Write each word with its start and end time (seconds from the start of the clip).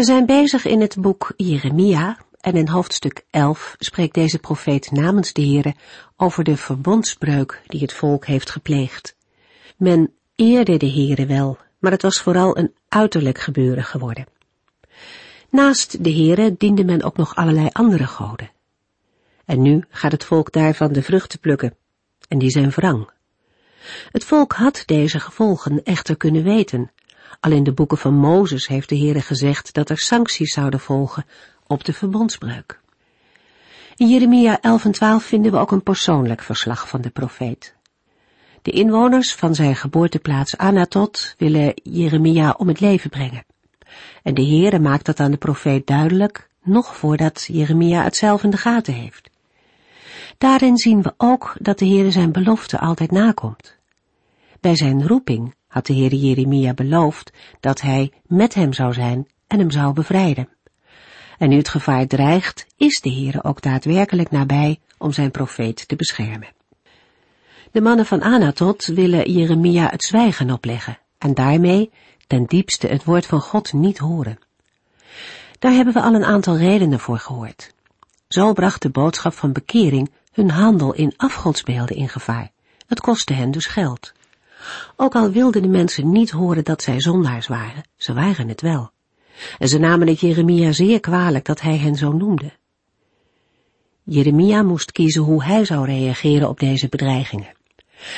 We 0.00 0.06
zijn 0.06 0.26
bezig 0.26 0.64
in 0.64 0.80
het 0.80 0.96
boek 1.00 1.32
Jeremia 1.36 2.18
en 2.40 2.56
in 2.56 2.68
hoofdstuk 2.68 3.24
11 3.30 3.74
spreekt 3.78 4.14
deze 4.14 4.38
profeet 4.38 4.90
namens 4.90 5.32
de 5.32 5.42
Heere 5.42 5.74
over 6.16 6.44
de 6.44 6.56
verbondsbreuk 6.56 7.62
die 7.66 7.80
het 7.80 7.92
volk 7.92 8.26
heeft 8.26 8.50
gepleegd. 8.50 9.16
Men 9.76 10.12
eerde 10.34 10.76
de 10.76 10.90
Heere 10.90 11.26
wel, 11.26 11.58
maar 11.78 11.90
het 11.92 12.02
was 12.02 12.20
vooral 12.20 12.58
een 12.58 12.74
uiterlijk 12.88 13.38
gebeuren 13.38 13.84
geworden. 13.84 14.26
Naast 15.50 16.04
de 16.04 16.12
Heere 16.12 16.54
diende 16.58 16.84
men 16.84 17.02
ook 17.02 17.16
nog 17.16 17.34
allerlei 17.34 17.68
andere 17.72 18.06
goden. 18.06 18.50
En 19.44 19.62
nu 19.62 19.84
gaat 19.90 20.12
het 20.12 20.24
volk 20.24 20.52
daarvan 20.52 20.92
de 20.92 21.02
vruchten 21.02 21.38
plukken, 21.38 21.74
en 22.28 22.38
die 22.38 22.50
zijn 22.50 22.70
wrang. 22.70 23.10
Het 24.12 24.24
volk 24.24 24.52
had 24.52 24.82
deze 24.86 25.20
gevolgen 25.20 25.82
echter 25.82 26.16
kunnen 26.16 26.42
weten, 26.42 26.90
al 27.40 27.52
in 27.52 27.64
de 27.64 27.72
boeken 27.72 27.98
van 27.98 28.14
Mozes 28.14 28.66
heeft 28.66 28.88
de 28.88 28.98
Heere 28.98 29.20
gezegd 29.20 29.74
dat 29.74 29.90
er 29.90 29.98
sancties 29.98 30.52
zouden 30.52 30.80
volgen 30.80 31.24
op 31.66 31.84
de 31.84 31.92
verbondsbreuk. 31.92 32.80
In 33.96 34.08
Jeremia 34.08 34.60
11 34.60 34.84
en 34.84 34.92
12 34.92 35.24
vinden 35.24 35.52
we 35.52 35.58
ook 35.58 35.70
een 35.70 35.82
persoonlijk 35.82 36.42
verslag 36.42 36.88
van 36.88 37.00
de 37.00 37.10
profeet. 37.10 37.74
De 38.62 38.70
inwoners 38.70 39.34
van 39.34 39.54
zijn 39.54 39.76
geboorteplaats 39.76 40.56
Anatot 40.56 41.34
willen 41.38 41.72
Jeremia 41.74 42.54
om 42.58 42.68
het 42.68 42.80
leven 42.80 43.10
brengen. 43.10 43.44
En 44.22 44.34
de 44.34 44.46
Heere 44.46 44.78
maakt 44.78 45.04
dat 45.04 45.20
aan 45.20 45.30
de 45.30 45.36
profeet 45.36 45.86
duidelijk, 45.86 46.48
nog 46.62 46.96
voordat 46.96 47.44
Jeremia 47.52 48.02
het 48.02 48.16
zelf 48.16 48.42
in 48.42 48.50
de 48.50 48.56
gaten 48.56 48.94
heeft. 48.94 49.30
Daarin 50.38 50.76
zien 50.76 51.02
we 51.02 51.14
ook 51.16 51.56
dat 51.58 51.78
de 51.78 51.86
Heere 51.86 52.10
zijn 52.10 52.32
belofte 52.32 52.78
altijd 52.78 53.10
nakomt. 53.10 53.76
Bij 54.60 54.76
zijn 54.76 55.06
roeping 55.06 55.54
had 55.70 55.86
de 55.86 55.92
Heer 55.92 56.14
Jeremia 56.14 56.74
beloofd 56.74 57.32
dat 57.60 57.80
hij 57.80 58.12
met 58.26 58.54
hem 58.54 58.72
zou 58.72 58.92
zijn 58.92 59.28
en 59.46 59.58
hem 59.58 59.70
zou 59.70 59.92
bevrijden. 59.92 60.48
En 61.38 61.48
nu 61.48 61.56
het 61.56 61.68
gevaar 61.68 62.06
dreigt, 62.06 62.66
is 62.76 63.00
de 63.00 63.10
Heer 63.10 63.44
ook 63.44 63.62
daadwerkelijk 63.62 64.30
nabij 64.30 64.80
om 64.98 65.12
zijn 65.12 65.30
profeet 65.30 65.88
te 65.88 65.96
beschermen. 65.96 66.48
De 67.72 67.80
mannen 67.80 68.06
van 68.06 68.22
Anatot 68.22 68.86
willen 68.86 69.32
Jeremia 69.32 69.88
het 69.90 70.04
zwijgen 70.04 70.50
opleggen 70.50 70.98
en 71.18 71.34
daarmee 71.34 71.90
ten 72.26 72.44
diepste 72.44 72.86
het 72.86 73.04
woord 73.04 73.26
van 73.26 73.40
God 73.40 73.72
niet 73.72 73.98
horen. 73.98 74.38
Daar 75.58 75.72
hebben 75.72 75.94
we 75.94 76.00
al 76.00 76.14
een 76.14 76.24
aantal 76.24 76.56
redenen 76.56 77.00
voor 77.00 77.18
gehoord. 77.18 77.74
Zo 78.28 78.52
bracht 78.52 78.82
de 78.82 78.90
boodschap 78.90 79.32
van 79.32 79.52
bekering 79.52 80.10
hun 80.32 80.50
handel 80.50 80.92
in 80.92 81.14
afgodsbeelden 81.16 81.96
in 81.96 82.08
gevaar. 82.08 82.50
Het 82.86 83.00
kostte 83.00 83.32
hen 83.32 83.50
dus 83.50 83.66
geld. 83.66 84.12
Ook 84.96 85.14
al 85.14 85.30
wilden 85.30 85.62
de 85.62 85.68
mensen 85.68 86.10
niet 86.10 86.30
horen 86.30 86.64
dat 86.64 86.82
zij 86.82 87.00
zondaars 87.00 87.46
waren, 87.46 87.82
ze 87.96 88.12
waren 88.12 88.48
het 88.48 88.60
wel. 88.60 88.90
En 89.58 89.68
ze 89.68 89.78
namen 89.78 90.08
het 90.08 90.20
Jeremia 90.20 90.72
zeer 90.72 91.00
kwalijk 91.00 91.44
dat 91.44 91.60
hij 91.60 91.76
hen 91.76 91.96
zo 91.96 92.12
noemde. 92.12 92.52
Jeremia 94.02 94.62
moest 94.62 94.92
kiezen 94.92 95.22
hoe 95.22 95.44
hij 95.44 95.64
zou 95.64 95.86
reageren 95.86 96.48
op 96.48 96.60
deze 96.60 96.88
bedreigingen. 96.88 97.52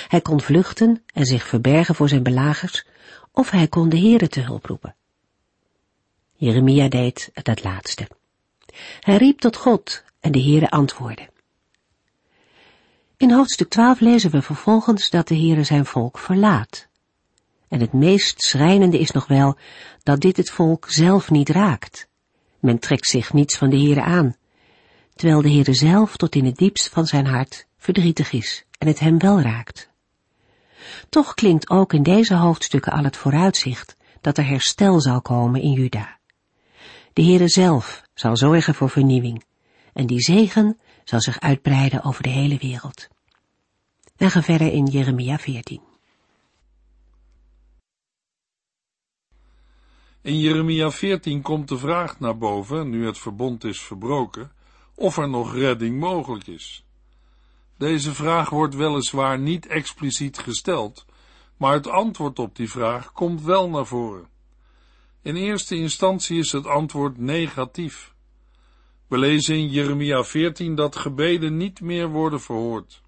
Hij 0.08 0.20
kon 0.20 0.40
vluchten 0.40 1.02
en 1.06 1.24
zich 1.24 1.46
verbergen 1.46 1.94
voor 1.94 2.08
zijn 2.08 2.22
belagers, 2.22 2.86
of 3.32 3.50
hij 3.50 3.68
kon 3.68 3.88
de 3.88 3.98
Heere 3.98 4.28
te 4.28 4.40
hulp 4.40 4.66
roepen. 4.66 4.94
Jeremia 6.34 6.88
deed 6.88 7.30
het 7.32 7.64
laatste. 7.64 8.08
Hij 9.00 9.16
riep 9.16 9.38
tot 9.38 9.56
God 9.56 10.04
en 10.20 10.32
de 10.32 10.42
Heere 10.42 10.70
antwoordde. 10.70 11.31
In 13.22 13.32
hoofdstuk 13.32 13.68
12 13.68 14.00
lezen 14.00 14.30
we 14.30 14.42
vervolgens 14.42 15.10
dat 15.10 15.28
de 15.28 15.36
Heere 15.36 15.64
zijn 15.64 15.86
volk 15.86 16.18
verlaat. 16.18 16.88
En 17.68 17.80
het 17.80 17.92
meest 17.92 18.42
schrijnende 18.42 18.98
is 18.98 19.10
nog 19.10 19.26
wel 19.26 19.56
dat 20.02 20.20
dit 20.20 20.36
het 20.36 20.50
volk 20.50 20.86
zelf 20.90 21.30
niet 21.30 21.48
raakt. 21.48 22.08
Men 22.58 22.78
trekt 22.78 23.06
zich 23.06 23.32
niets 23.32 23.56
van 23.56 23.70
de 23.70 23.76
Heere 23.76 24.02
aan, 24.02 24.36
terwijl 25.14 25.42
de 25.42 25.50
Heere 25.50 25.74
zelf 25.74 26.16
tot 26.16 26.34
in 26.34 26.44
het 26.44 26.56
diepst 26.56 26.88
van 26.88 27.06
zijn 27.06 27.26
hart 27.26 27.66
verdrietig 27.76 28.32
is 28.32 28.64
en 28.78 28.86
het 28.86 28.98
hem 28.98 29.18
wel 29.18 29.40
raakt. 29.40 29.90
Toch 31.08 31.34
klinkt 31.34 31.70
ook 31.70 31.92
in 31.92 32.02
deze 32.02 32.34
hoofdstukken 32.34 32.92
al 32.92 33.04
het 33.04 33.16
vooruitzicht 33.16 33.96
dat 34.20 34.38
er 34.38 34.46
herstel 34.46 35.00
zal 35.00 35.20
komen 35.20 35.60
in 35.60 35.72
Juda. 35.72 36.18
De 37.12 37.22
Heere 37.22 37.48
zelf 37.48 38.02
zal 38.14 38.36
zorgen 38.36 38.74
voor 38.74 38.90
vernieuwing 38.90 39.44
en 39.92 40.06
die 40.06 40.20
zegen 40.20 40.78
zal 41.04 41.20
zich 41.20 41.40
uitbreiden 41.40 42.02
over 42.02 42.22
de 42.22 42.28
hele 42.28 42.58
wereld. 42.58 43.08
En 44.16 44.30
gaan 44.30 44.42
verder 44.42 44.72
in 44.72 44.86
Jeremia 44.86 45.38
14. 45.38 45.80
In 50.22 50.38
Jeremia 50.38 50.90
14 50.90 51.42
komt 51.42 51.68
de 51.68 51.78
vraag 51.78 52.20
naar 52.20 52.38
boven, 52.38 52.90
nu 52.90 53.06
het 53.06 53.18
verbond 53.18 53.64
is 53.64 53.80
verbroken, 53.80 54.52
of 54.94 55.16
er 55.16 55.28
nog 55.28 55.54
redding 55.54 56.00
mogelijk 56.00 56.46
is. 56.46 56.84
Deze 57.76 58.14
vraag 58.14 58.50
wordt 58.50 58.74
weliswaar 58.74 59.38
niet 59.38 59.66
expliciet 59.66 60.38
gesteld, 60.38 61.06
maar 61.56 61.72
het 61.72 61.86
antwoord 61.86 62.38
op 62.38 62.56
die 62.56 62.70
vraag 62.70 63.12
komt 63.12 63.42
wel 63.42 63.68
naar 63.68 63.86
voren. 63.86 64.28
In 65.22 65.36
eerste 65.36 65.76
instantie 65.76 66.38
is 66.38 66.52
het 66.52 66.66
antwoord 66.66 67.18
negatief. 67.18 68.14
We 69.06 69.18
lezen 69.18 69.56
in 69.56 69.68
Jeremia 69.68 70.24
14 70.24 70.74
dat 70.74 70.96
gebeden 70.96 71.56
niet 71.56 71.80
meer 71.80 72.08
worden 72.08 72.40
verhoord. 72.40 73.01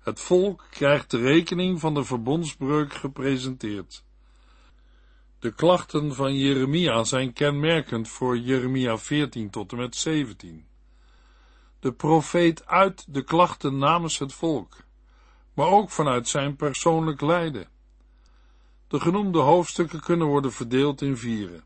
Het 0.00 0.20
volk 0.20 0.66
krijgt 0.70 1.10
de 1.10 1.18
rekening 1.18 1.80
van 1.80 1.94
de 1.94 2.04
verbondsbreuk 2.04 2.94
gepresenteerd. 2.94 4.04
De 5.38 5.54
klachten 5.54 6.14
van 6.14 6.36
Jeremia 6.36 7.04
zijn 7.04 7.32
kenmerkend 7.32 8.08
voor 8.08 8.38
Jeremia 8.38 8.98
14 8.98 9.50
tot 9.50 9.72
en 9.72 9.78
met 9.78 9.96
17. 9.96 10.66
De 11.80 11.92
profeet 11.92 12.66
uit 12.66 13.14
de 13.14 13.22
klachten 13.22 13.78
namens 13.78 14.18
het 14.18 14.32
volk, 14.32 14.76
maar 15.54 15.66
ook 15.66 15.90
vanuit 15.90 16.28
zijn 16.28 16.56
persoonlijk 16.56 17.20
lijden. 17.20 17.68
De 18.88 19.00
genoemde 19.00 19.38
hoofdstukken 19.38 20.00
kunnen 20.00 20.26
worden 20.26 20.52
verdeeld 20.52 21.02
in 21.02 21.16
vieren. 21.16 21.64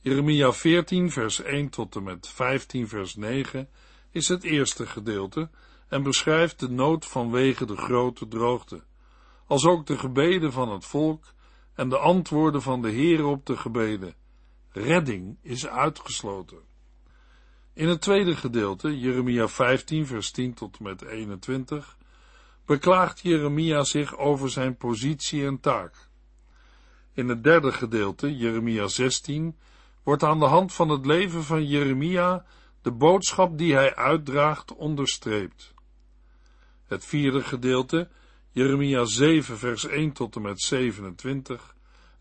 Jeremia 0.00 0.52
14 0.52 1.10
vers 1.10 1.42
1 1.42 1.68
tot 1.68 1.96
en 1.96 2.02
met 2.02 2.28
15 2.28 2.88
vers 2.88 3.14
9 3.14 3.68
is 4.10 4.28
het 4.28 4.42
eerste 4.42 4.86
gedeelte 4.86 5.50
en 5.88 6.02
beschrijft 6.02 6.60
de 6.60 6.70
nood 6.70 7.06
vanwege 7.06 7.66
de 7.66 7.76
grote 7.76 8.28
droogte, 8.28 8.82
als 9.46 9.66
ook 9.66 9.86
de 9.86 9.98
gebeden 9.98 10.52
van 10.52 10.68
het 10.68 10.84
volk 10.84 11.24
en 11.74 11.88
de 11.88 11.98
antwoorden 11.98 12.62
van 12.62 12.82
de 12.82 12.90
Heer 12.90 13.24
op 13.24 13.46
de 13.46 13.56
gebeden. 13.56 14.14
Redding 14.70 15.38
is 15.42 15.66
uitgesloten. 15.66 16.58
In 17.72 17.88
het 17.88 18.00
tweede 18.00 18.36
gedeelte, 18.36 18.98
Jeremia 18.98 19.48
15, 19.48 20.06
vers 20.06 20.30
10 20.30 20.54
tot 20.54 20.80
met 20.80 21.02
21, 21.02 21.96
beklaagt 22.64 23.20
Jeremia 23.20 23.84
zich 23.84 24.16
over 24.16 24.50
zijn 24.50 24.76
positie 24.76 25.46
en 25.46 25.60
taak. 25.60 26.08
In 27.12 27.28
het 27.28 27.44
derde 27.44 27.72
gedeelte, 27.72 28.36
Jeremia 28.36 28.86
16, 28.86 29.56
wordt 30.02 30.22
aan 30.22 30.38
de 30.38 30.44
hand 30.44 30.72
van 30.72 30.88
het 30.88 31.06
leven 31.06 31.42
van 31.42 31.66
Jeremia 31.66 32.44
de 32.82 32.92
boodschap 32.92 33.58
die 33.58 33.74
hij 33.74 33.94
uitdraagt 33.94 34.74
onderstreept. 34.74 35.74
Het 36.86 37.04
vierde 37.04 37.42
gedeelte, 37.42 38.08
Jeremia 38.50 39.04
7, 39.04 39.58
vers 39.58 39.86
1 39.86 40.12
tot 40.12 40.36
en 40.36 40.42
met 40.42 40.60
27, 40.60 41.74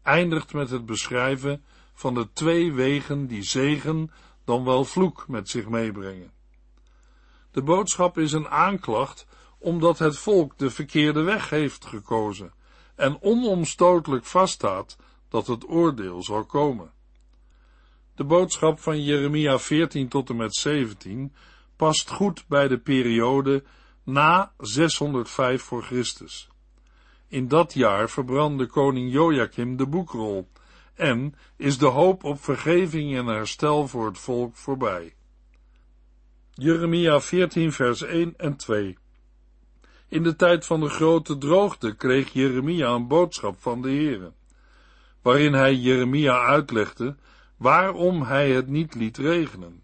eindigt 0.03 0.53
met 0.53 0.69
het 0.69 0.85
beschrijven 0.85 1.63
van 1.93 2.13
de 2.13 2.27
twee 2.33 2.73
wegen 2.73 3.27
die 3.27 3.43
zegen 3.43 4.11
dan 4.43 4.63
wel 4.63 4.85
vloek 4.85 5.27
met 5.27 5.49
zich 5.49 5.69
meebrengen. 5.69 6.31
De 7.51 7.61
boodschap 7.61 8.17
is 8.17 8.31
een 8.31 8.47
aanklacht 8.47 9.27
omdat 9.57 9.99
het 9.99 10.17
volk 10.17 10.57
de 10.57 10.69
verkeerde 10.69 11.21
weg 11.21 11.49
heeft 11.49 11.85
gekozen 11.85 12.53
en 12.95 13.21
onomstotelijk 13.21 14.25
vaststaat 14.25 14.97
dat 15.29 15.47
het 15.47 15.69
oordeel 15.69 16.23
zal 16.23 16.45
komen. 16.45 16.91
De 18.15 18.23
boodschap 18.23 18.79
van 18.79 19.03
Jeremia 19.03 19.59
14 19.59 20.07
tot 20.07 20.29
en 20.29 20.35
met 20.35 20.55
17 20.55 21.33
past 21.75 22.09
goed 22.09 22.47
bij 22.47 22.67
de 22.67 22.77
periode 22.77 23.63
na 24.05 24.51
605 24.57 25.61
voor 25.61 25.83
Christus. 25.83 26.49
In 27.27 27.47
dat 27.47 27.73
jaar 27.73 28.09
verbrandde 28.09 28.65
koning 28.65 29.11
Joachim 29.11 29.77
de 29.77 29.87
boekrol 29.87 30.47
en 30.95 31.35
is 31.55 31.77
de 31.77 31.85
hoop 31.85 32.23
op 32.23 32.43
vergeving 32.43 33.17
en 33.17 33.25
herstel 33.25 33.87
voor 33.87 34.05
het 34.05 34.17
volk 34.17 34.55
voorbij. 34.55 35.13
Jeremia 36.53 37.21
14 37.21 37.71
vers 37.71 38.01
1 38.01 38.33
en 38.37 38.55
2 38.55 38.97
In 40.07 40.23
de 40.23 40.35
tijd 40.35 40.65
van 40.65 40.79
de 40.79 40.89
grote 40.89 41.37
droogte 41.37 41.95
kreeg 41.95 42.33
Jeremia 42.33 42.89
een 42.89 43.07
boodschap 43.07 43.61
van 43.61 43.81
de 43.81 43.87
Heere, 43.87 44.33
waarin 45.21 45.53
hij 45.53 45.75
Jeremia 45.75 46.45
uitlegde 46.45 47.15
waarom 47.57 48.23
hij 48.23 48.51
het 48.51 48.67
niet 48.67 48.95
liet 48.95 49.17
regenen. 49.17 49.83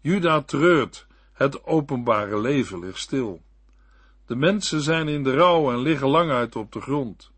Juda 0.00 0.42
treurt, 0.42 1.06
het 1.36 1.64
openbare 1.64 2.40
leven 2.40 2.78
ligt 2.78 2.98
stil. 2.98 3.42
De 4.26 4.36
mensen 4.36 4.80
zijn 4.80 5.08
in 5.08 5.22
de 5.22 5.34
rouw 5.34 5.72
en 5.72 5.78
liggen 5.78 6.08
lang 6.08 6.30
uit 6.30 6.56
op 6.56 6.72
de 6.72 6.80
grond. 6.80 7.30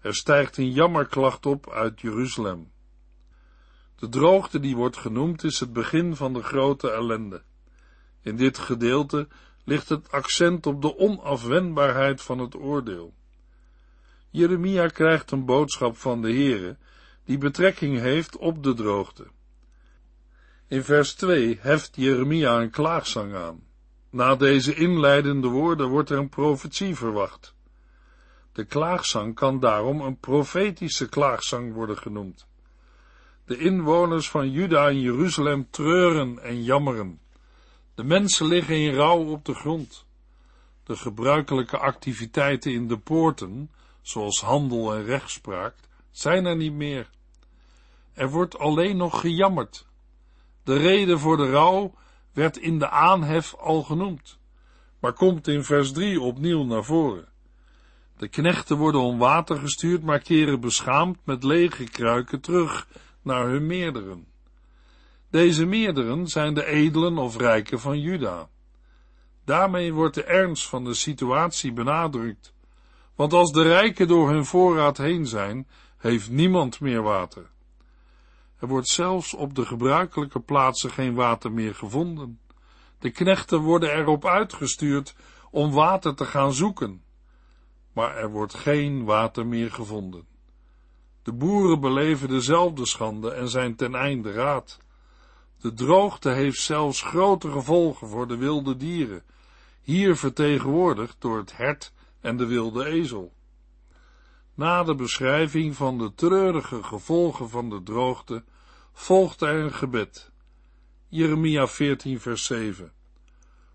Er 0.00 0.14
stijgt 0.14 0.56
een 0.56 0.70
jammerklacht 0.70 1.46
op 1.46 1.70
uit 1.70 2.00
Jeruzalem. 2.00 2.70
De 3.96 4.08
droogte 4.08 4.60
die 4.60 4.76
wordt 4.76 4.96
genoemd 4.96 5.44
is 5.44 5.60
het 5.60 5.72
begin 5.72 6.16
van 6.16 6.32
de 6.32 6.42
grote 6.42 6.90
ellende. 6.90 7.42
In 8.22 8.36
dit 8.36 8.58
gedeelte 8.58 9.28
ligt 9.64 9.88
het 9.88 10.10
accent 10.10 10.66
op 10.66 10.82
de 10.82 10.98
onafwendbaarheid 10.98 12.22
van 12.22 12.38
het 12.38 12.56
oordeel. 12.56 13.14
Jeremia 14.30 14.86
krijgt 14.86 15.30
een 15.30 15.44
boodschap 15.44 15.96
van 15.96 16.22
de 16.22 16.32
Heere 16.32 16.76
die 17.24 17.38
betrekking 17.38 17.98
heeft 17.98 18.36
op 18.36 18.62
de 18.62 18.74
droogte. 18.74 19.26
In 20.74 20.84
vers 20.84 21.14
2 21.14 21.58
heft 21.60 21.96
Jeremia 21.96 22.60
een 22.60 22.70
klaagzang 22.70 23.34
aan. 23.34 23.62
Na 24.10 24.34
deze 24.34 24.74
inleidende 24.74 25.48
woorden 25.48 25.88
wordt 25.88 26.10
er 26.10 26.18
een 26.18 26.28
profetie 26.28 26.94
verwacht. 26.94 27.54
De 28.52 28.64
klaagzang 28.64 29.34
kan 29.34 29.60
daarom 29.60 30.00
een 30.00 30.18
profetische 30.18 31.08
klaagzang 31.08 31.72
worden 31.72 31.98
genoemd. 31.98 32.46
De 33.44 33.58
inwoners 33.58 34.30
van 34.30 34.50
Juda 34.50 34.88
en 34.88 35.00
Jeruzalem 35.00 35.70
treuren 35.70 36.38
en 36.42 36.62
jammeren. 36.62 37.20
De 37.94 38.04
mensen 38.04 38.46
liggen 38.46 38.76
in 38.76 38.94
rouw 38.94 39.24
op 39.24 39.44
de 39.44 39.54
grond. 39.54 40.06
De 40.84 40.96
gebruikelijke 40.96 41.78
activiteiten 41.78 42.72
in 42.72 42.88
de 42.88 42.98
poorten, 42.98 43.70
zoals 44.02 44.40
handel 44.40 44.94
en 44.94 45.04
rechtspraak, 45.04 45.74
zijn 46.10 46.44
er 46.44 46.56
niet 46.56 46.74
meer. 46.74 47.10
Er 48.12 48.30
wordt 48.30 48.58
alleen 48.58 48.96
nog 48.96 49.20
gejammerd. 49.20 49.86
De 50.64 50.76
reden 50.76 51.18
voor 51.18 51.36
de 51.36 51.50
rouw 51.50 51.94
werd 52.32 52.56
in 52.56 52.78
de 52.78 52.88
aanhef 52.88 53.54
al 53.54 53.82
genoemd, 53.82 54.38
maar 55.00 55.12
komt 55.12 55.48
in 55.48 55.64
vers 55.64 55.92
3 55.92 56.20
opnieuw 56.20 56.64
naar 56.64 56.84
voren. 56.84 57.28
De 58.16 58.28
knechten 58.28 58.76
worden 58.76 59.00
om 59.00 59.18
water 59.18 59.58
gestuurd, 59.58 60.02
maar 60.02 60.18
keren 60.18 60.60
beschaamd 60.60 61.18
met 61.24 61.44
lege 61.44 61.84
kruiken 61.84 62.40
terug 62.40 62.86
naar 63.22 63.48
hun 63.48 63.66
meerderen. 63.66 64.26
Deze 65.30 65.66
meerderen 65.66 66.28
zijn 66.28 66.54
de 66.54 66.66
edelen 66.66 67.18
of 67.18 67.36
rijken 67.36 67.80
van 67.80 68.00
Juda. 68.00 68.48
Daarmee 69.44 69.92
wordt 69.92 70.14
de 70.14 70.24
ernst 70.24 70.68
van 70.68 70.84
de 70.84 70.94
situatie 70.94 71.72
benadrukt, 71.72 72.54
want 73.14 73.32
als 73.32 73.52
de 73.52 73.62
rijken 73.62 74.08
door 74.08 74.30
hun 74.30 74.44
voorraad 74.44 74.96
heen 74.96 75.26
zijn, 75.26 75.66
heeft 75.96 76.30
niemand 76.30 76.80
meer 76.80 77.02
water. 77.02 77.50
Er 78.64 78.70
wordt 78.70 78.88
zelfs 78.88 79.34
op 79.34 79.54
de 79.54 79.66
gebruikelijke 79.66 80.40
plaatsen 80.40 80.90
geen 80.90 81.14
water 81.14 81.52
meer 81.52 81.74
gevonden. 81.74 82.40
De 82.98 83.10
knechten 83.10 83.58
worden 83.58 83.92
erop 83.94 84.26
uitgestuurd 84.26 85.14
om 85.50 85.72
water 85.72 86.14
te 86.14 86.24
gaan 86.24 86.52
zoeken, 86.52 87.02
maar 87.92 88.16
er 88.16 88.30
wordt 88.30 88.54
geen 88.54 89.04
water 89.04 89.46
meer 89.46 89.70
gevonden. 89.70 90.26
De 91.22 91.32
boeren 91.32 91.80
beleven 91.80 92.28
dezelfde 92.28 92.86
schande 92.86 93.30
en 93.30 93.48
zijn 93.48 93.76
ten 93.76 93.94
einde 93.94 94.32
raad. 94.32 94.78
De 95.60 95.74
droogte 95.74 96.30
heeft 96.30 96.60
zelfs 96.60 97.02
grote 97.02 97.50
gevolgen 97.50 98.08
voor 98.08 98.28
de 98.28 98.36
wilde 98.36 98.76
dieren, 98.76 99.22
hier 99.80 100.16
vertegenwoordigd 100.16 101.16
door 101.18 101.36
het 101.36 101.56
hert 101.56 101.92
en 102.20 102.36
de 102.36 102.46
wilde 102.46 102.84
ezel. 102.84 103.32
Na 104.54 104.82
de 104.82 104.94
beschrijving 104.94 105.76
van 105.76 105.98
de 105.98 106.14
treurige 106.14 106.82
gevolgen 106.82 107.50
van 107.50 107.70
de 107.70 107.82
droogte 107.82 108.44
volgt 108.94 109.40
er 109.40 109.54
een 109.54 109.72
gebed. 109.72 110.32
Jeremia 111.08 111.66
14 111.66 112.20
vers 112.20 112.44
7 112.44 112.92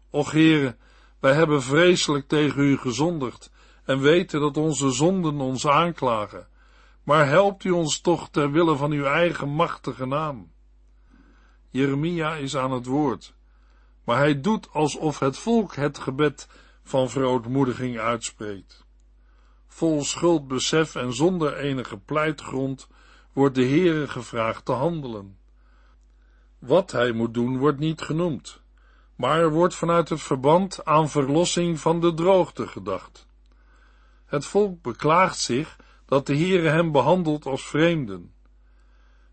Och 0.10 0.32
Heere, 0.32 0.76
wij 1.20 1.34
hebben 1.34 1.62
vreselijk 1.62 2.28
tegen 2.28 2.62
u 2.62 2.78
gezondigd 2.78 3.52
en 3.84 4.00
weten 4.00 4.40
dat 4.40 4.58
onze 4.58 4.92
zonden 4.92 5.40
ons 5.40 5.68
aanklagen. 5.68 6.48
Maar 7.04 7.28
helpt 7.28 7.64
u 7.64 7.70
ons 7.70 8.02
toch 8.02 8.30
ter 8.30 8.52
wille 8.52 8.76
van 8.76 8.92
uw 8.92 9.06
eigen 9.06 9.50
machtige 9.50 10.06
naam. 10.06 10.52
Jeremia 11.70 12.36
is 12.36 12.56
aan 12.56 12.72
het 12.72 12.86
woord, 12.86 13.34
maar 14.04 14.18
hij 14.18 14.42
doet 14.42 14.74
alsof 14.74 15.20
het 15.20 15.38
volk 15.38 15.76
het 15.76 15.98
gebed 15.98 16.48
van 16.84 17.10
verootmoediging 17.10 17.98
uitspreekt. 17.98 18.86
Vol 19.68 20.04
schuldbesef 20.04 20.96
en 20.96 21.14
zonder 21.14 21.58
enige 21.58 21.98
pleitgrond 21.98 22.88
wordt 23.34 23.56
de 23.56 23.66
Heere 23.66 24.08
gevraagd 24.08 24.66
te 24.66 24.72
handelen. 24.72 25.38
Wat 26.60 26.92
hij 26.92 27.12
moet 27.12 27.34
doen 27.34 27.58
wordt 27.58 27.80
niet 27.80 28.02
genoemd, 28.02 28.62
maar 29.16 29.40
er 29.40 29.52
wordt 29.52 29.76
vanuit 29.76 30.10
het 30.10 30.22
verband 30.22 30.86
aan 30.86 31.10
verlossing 31.10 31.80
van 31.80 32.00
de 32.00 32.14
droogte 32.14 32.68
gedacht. 32.68 33.28
Het 34.26 34.46
volk 34.46 34.82
beklaagt 34.82 35.40
zich 35.40 35.78
dat 36.06 36.26
de 36.26 36.38
Heere 36.38 36.70
hem 36.70 36.92
behandelt 36.92 37.46
als 37.46 37.68
vreemden. 37.68 38.34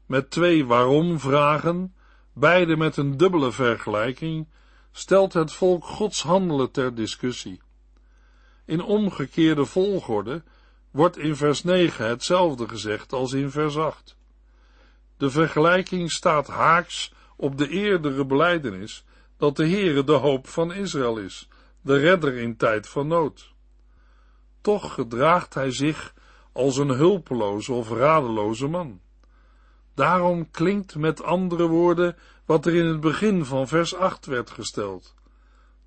Met 0.07 0.31
twee 0.31 0.67
waarom 0.67 1.21
vragen, 1.21 1.95
beide 2.33 2.77
met 2.77 2.97
een 2.97 3.17
dubbele 3.17 3.53
vergelijking, 3.53 4.49
stelt 4.93 5.33
het 5.33 5.53
volk 5.53 5.85
Gods 5.85 6.23
handelen 6.23 6.71
ter 6.71 6.95
discussie. 6.95 7.61
In 8.65 8.83
omgekeerde 8.83 9.65
volgorde 9.65 10.43
wordt 10.97 11.19
in 11.19 11.37
vers 11.37 11.63
9 11.63 12.09
hetzelfde 12.09 12.69
gezegd 12.69 13.13
als 13.13 13.33
in 13.33 13.51
vers 13.51 13.77
8. 13.77 14.17
De 15.17 15.31
vergelijking 15.31 16.11
staat 16.11 16.47
haaks 16.47 17.13
op 17.37 17.59
de 17.59 17.69
eerdere 17.69 18.25
beleidenis 18.25 19.05
dat 19.37 19.57
de 19.57 19.69
Heere 19.69 20.05
de 20.05 20.13
hoop 20.13 20.49
van 20.49 20.73
Israël 20.73 21.19
is, 21.19 21.49
de 21.81 21.97
redder 21.97 22.35
in 22.37 22.57
tijd 22.57 22.89
van 22.89 23.07
nood. 23.07 23.53
Toch 24.61 24.95
gedraagt 24.95 25.55
hij 25.55 25.71
zich 25.71 26.15
als 26.53 26.77
een 26.77 26.89
hulpeloze 26.89 27.73
of 27.73 27.91
radeloze 27.91 28.67
man. 28.67 29.01
Daarom 29.95 30.51
klinkt 30.51 30.95
met 30.95 31.23
andere 31.23 31.67
woorden 31.67 32.17
wat 32.45 32.67
er 32.67 32.75
in 32.75 32.87
het 32.87 33.01
begin 33.01 33.45
van 33.45 33.69
vers 33.69 33.95
8 33.95 34.27
werd 34.27 34.51
gesteld. 34.51 35.15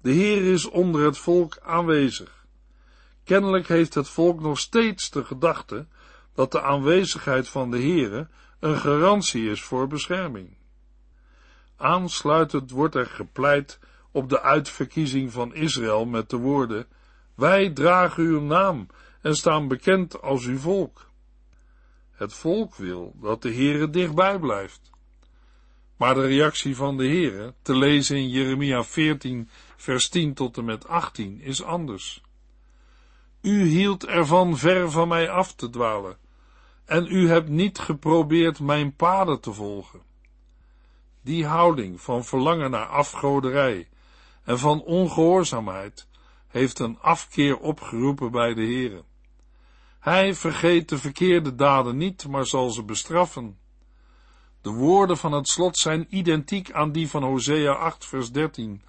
De 0.02 0.12
Heer 0.12 0.54
is 0.54 0.70
onder 0.70 1.06
het 1.06 1.18
volk 1.18 1.58
aanwezig. 1.62 2.39
Kennelijk 3.30 3.68
heeft 3.68 3.94
het 3.94 4.10
volk 4.10 4.42
nog 4.42 4.60
steeds 4.60 5.10
de 5.10 5.24
gedachte 5.24 5.88
dat 6.34 6.52
de 6.52 6.62
aanwezigheid 6.62 7.50
van 7.50 7.72
de 7.72 7.78
Heere 7.78 8.28
een 8.60 8.78
garantie 8.78 9.50
is 9.50 9.62
voor 9.62 9.88
bescherming. 9.88 10.58
Aansluitend 11.78 12.72
wordt 12.72 12.96
er 12.96 13.06
gepleit 13.06 13.80
op 14.12 14.30
de 14.30 14.42
uitverkiezing 14.42 15.32
van 15.32 15.56
Israël 15.56 16.06
met 16.06 16.30
de 16.30 16.38
woorden: 16.38 16.88
Wij 17.36 17.70
dragen 17.70 18.24
uw 18.24 18.42
naam 18.42 18.88
en 19.22 19.36
staan 19.36 19.68
bekend 19.68 20.22
als 20.22 20.46
uw 20.46 20.58
volk. 20.58 21.10
Het 22.12 22.34
volk 22.34 22.76
wil 22.76 23.16
dat 23.22 23.42
de 23.42 23.54
Heere 23.54 23.90
dichtbij 23.90 24.40
blijft. 24.40 24.92
Maar 25.98 26.14
de 26.14 26.26
reactie 26.26 26.76
van 26.76 26.98
de 26.98 27.08
Heere, 27.08 27.54
te 27.62 27.76
lezen 27.76 28.18
in 28.18 28.30
Jeremia 28.30 28.84
14, 28.84 29.50
vers 29.76 30.10
10 30.10 30.34
tot 30.34 30.58
en 30.58 30.66
met 30.66 30.88
18, 30.88 31.42
is 31.42 31.64
anders. 31.64 32.22
U 33.42 33.64
hield 33.64 34.06
ervan 34.06 34.58
ver 34.58 34.92
van 34.92 35.08
mij 35.08 35.30
af 35.30 35.54
te 35.54 35.70
dwalen, 35.70 36.18
en 36.86 37.06
u 37.06 37.30
hebt 37.30 37.50
niet 37.50 37.80
geprobeerd 37.80 38.60
mijn 38.60 38.96
paden 38.96 39.40
te 39.40 39.54
volgen. 39.54 40.02
Die 41.22 41.46
houding 41.46 42.02
van 42.02 42.24
verlangen 42.24 42.72
naar 42.72 42.86
afgoderij 42.86 43.88
en 44.44 44.60
van 44.60 44.82
ongehoorzaamheid 44.82 46.08
heeft 46.48 46.80
een 46.80 47.00
afkeer 47.00 47.58
opgeroepen 47.58 48.32
bij 48.32 48.54
de 48.54 48.62
Heere. 48.62 49.04
Hij 50.00 50.34
vergeet 50.34 50.90
de 50.90 50.98
verkeerde 50.98 51.56
daden 51.56 51.98
niet, 51.98 52.28
maar 52.28 52.46
zal 52.46 52.70
ze 52.70 52.84
bestraffen. 52.84 53.58
De 54.62 54.70
woorden 54.70 55.18
van 55.18 55.32
het 55.32 55.48
slot 55.48 55.78
zijn 55.78 56.06
identiek 56.10 56.72
aan 56.72 56.92
die 56.92 57.10
van 57.10 57.24
Hosea 57.24 57.72
8 57.72 58.06
vers 58.06 58.32
13, 58.32 58.82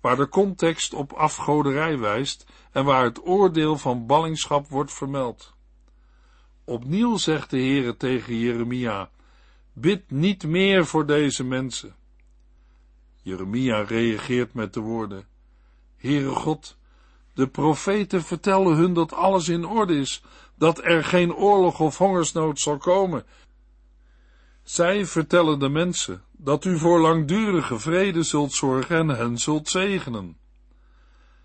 waar 0.00 0.16
de 0.16 0.28
context 0.28 0.94
op 0.94 1.12
afgoderij 1.12 1.98
wijst 1.98 2.46
en 2.72 2.84
waar 2.84 3.04
het 3.04 3.26
oordeel 3.26 3.78
van 3.78 4.06
ballingschap 4.06 4.68
wordt 4.68 4.92
vermeld. 4.92 5.54
Opnieuw 6.64 7.16
zegt 7.16 7.50
de 7.50 7.56
Heere 7.56 7.96
tegen 7.96 8.38
Jeremia, 8.38 9.10
bid 9.72 10.10
niet 10.10 10.44
meer 10.44 10.86
voor 10.86 11.06
deze 11.06 11.44
mensen. 11.44 11.94
Jeremia 13.22 13.82
reageert 13.82 14.54
met 14.54 14.74
de 14.74 14.80
woorden, 14.80 15.26
Heere 15.96 16.30
God, 16.30 16.76
de 17.34 17.48
profeten 17.48 18.22
vertellen 18.22 18.76
hun 18.76 18.94
dat 18.94 19.12
alles 19.12 19.48
in 19.48 19.66
orde 19.66 19.94
is, 19.94 20.22
dat 20.54 20.84
er 20.84 21.04
geen 21.04 21.34
oorlog 21.34 21.80
of 21.80 21.98
hongersnood 21.98 22.60
zal 22.60 22.76
komen, 22.76 23.24
Zij 24.68 25.06
vertellen 25.06 25.58
de 25.58 25.68
mensen 25.68 26.22
dat 26.32 26.64
u 26.64 26.78
voor 26.78 27.00
langdurige 27.00 27.78
vrede 27.78 28.22
zult 28.22 28.52
zorgen 28.52 28.96
en 28.96 29.08
hen 29.08 29.38
zult 29.38 29.68
zegenen. 29.68 30.36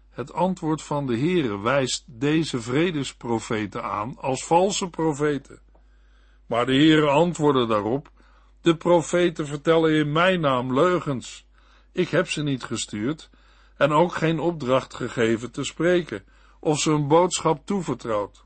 Het 0.09 0.33
antwoord 0.33 0.81
van 0.81 1.07
de 1.07 1.17
Heere 1.17 1.59
wijst 1.59 2.03
deze 2.07 2.61
vredesprofeten 2.61 3.83
aan 3.83 4.17
als 4.19 4.45
valse 4.45 4.89
profeten. 4.89 5.59
Maar 6.45 6.65
de 6.65 6.71
Heere 6.71 7.07
antwoordde 7.07 7.67
daarop, 7.67 8.09
de 8.61 8.75
profeten 8.77 9.47
vertellen 9.47 9.93
in 9.93 10.11
mijn 10.11 10.39
naam 10.39 10.73
leugens. 10.73 11.47
Ik 11.91 12.09
heb 12.09 12.29
ze 12.29 12.43
niet 12.43 12.63
gestuurd 12.63 13.29
en 13.77 13.91
ook 13.91 14.13
geen 14.13 14.39
opdracht 14.39 14.93
gegeven 14.93 15.51
te 15.51 15.63
spreken 15.63 16.23
of 16.59 16.79
ze 16.79 16.91
een 16.91 17.07
boodschap 17.07 17.65
toevertrouwd. 17.65 18.45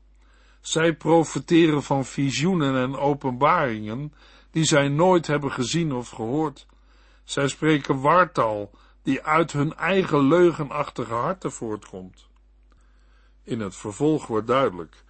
Zij 0.60 0.94
profeteren 0.94 1.82
van 1.82 2.04
visioenen 2.04 2.76
en 2.76 2.96
openbaringen 2.96 4.12
die 4.50 4.64
zij 4.64 4.88
nooit 4.88 5.26
hebben 5.26 5.52
gezien 5.52 5.92
of 5.92 6.08
gehoord. 6.08 6.66
Zij 7.24 7.48
spreken 7.48 8.00
wartaal 8.00 8.70
die 9.02 9.22
uit 9.22 9.52
hun 9.52 9.74
eigen 9.74 10.28
leugenachtige 10.28 11.14
harten 11.14 11.52
voortkomt. 11.52 12.28
In 13.44 13.60
het 13.60 13.76
vervolg 13.76 14.26
wordt 14.26 14.46
duidelijk 14.46 15.04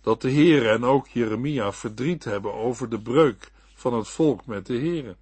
dat 0.00 0.20
de 0.20 0.32
Heere 0.32 0.68
en 0.68 0.84
ook 0.84 1.08
Jeremia 1.08 1.72
verdriet 1.72 2.24
hebben 2.24 2.54
over 2.54 2.88
de 2.88 3.00
breuk 3.00 3.50
van 3.74 3.94
het 3.94 4.08
volk 4.08 4.46
met 4.46 4.66
de 4.66 4.78
Heere. 4.78 5.16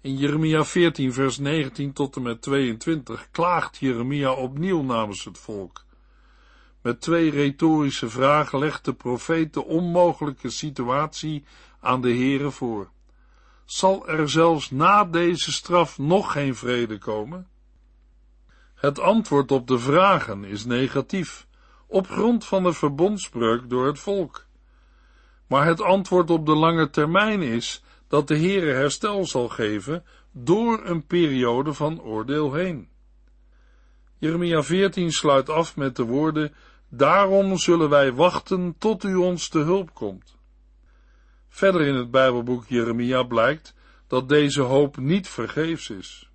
In 0.00 0.16
Jeremia 0.16 0.64
14 0.64 1.12
vers 1.12 1.38
19 1.38 1.92
tot 1.92 2.16
en 2.16 2.22
met 2.22 2.42
22 2.42 3.28
klaagt 3.30 3.76
Jeremia 3.76 4.32
opnieuw 4.32 4.82
namens 4.82 5.24
het 5.24 5.38
volk. 5.38 5.84
Met 6.82 7.00
twee 7.00 7.30
retorische 7.30 8.08
vragen 8.08 8.58
legt 8.58 8.84
de 8.84 8.94
profeet 8.94 9.52
de 9.54 9.64
onmogelijke 9.64 10.50
situatie 10.50 11.44
aan 11.80 12.00
de 12.00 12.12
Heere 12.12 12.50
voor. 12.50 12.90
Zal 13.64 14.08
er 14.08 14.30
zelfs 14.30 14.70
na 14.70 15.04
deze 15.04 15.52
straf 15.52 15.98
nog 15.98 16.32
geen 16.32 16.54
vrede 16.54 16.98
komen? 16.98 17.48
Het 18.74 18.98
antwoord 18.98 19.50
op 19.50 19.66
de 19.66 19.78
vragen 19.78 20.44
is 20.44 20.64
negatief, 20.64 21.46
op 21.86 22.06
grond 22.08 22.44
van 22.44 22.62
de 22.62 22.72
verbondsbreuk 22.72 23.70
door 23.70 23.86
het 23.86 23.98
volk. 23.98 24.46
Maar 25.46 25.66
het 25.66 25.80
antwoord 25.80 26.30
op 26.30 26.46
de 26.46 26.54
lange 26.54 26.90
termijn 26.90 27.42
is 27.42 27.82
dat 28.08 28.28
de 28.28 28.36
Heere 28.36 28.72
herstel 28.72 29.26
zal 29.26 29.48
geven 29.48 30.04
door 30.32 30.86
een 30.86 31.06
periode 31.06 31.72
van 31.74 32.00
oordeel 32.00 32.52
heen. 32.52 32.88
Jeremia 34.18 34.62
14 34.62 35.12
sluit 35.12 35.50
af 35.50 35.76
met 35.76 35.96
de 35.96 36.04
woorden, 36.04 36.54
daarom 36.88 37.56
zullen 37.56 37.88
wij 37.88 38.12
wachten 38.12 38.74
tot 38.78 39.04
u 39.04 39.14
ons 39.14 39.48
te 39.48 39.58
hulp 39.58 39.94
komt. 39.94 40.37
Verder 41.48 41.80
in 41.80 41.94
het 41.94 42.10
Bijbelboek 42.10 42.64
Jeremia 42.66 43.22
blijkt 43.22 43.74
dat 44.06 44.28
deze 44.28 44.60
hoop 44.60 44.96
niet 44.96 45.28
vergeefs 45.28 45.90
is. 45.90 46.30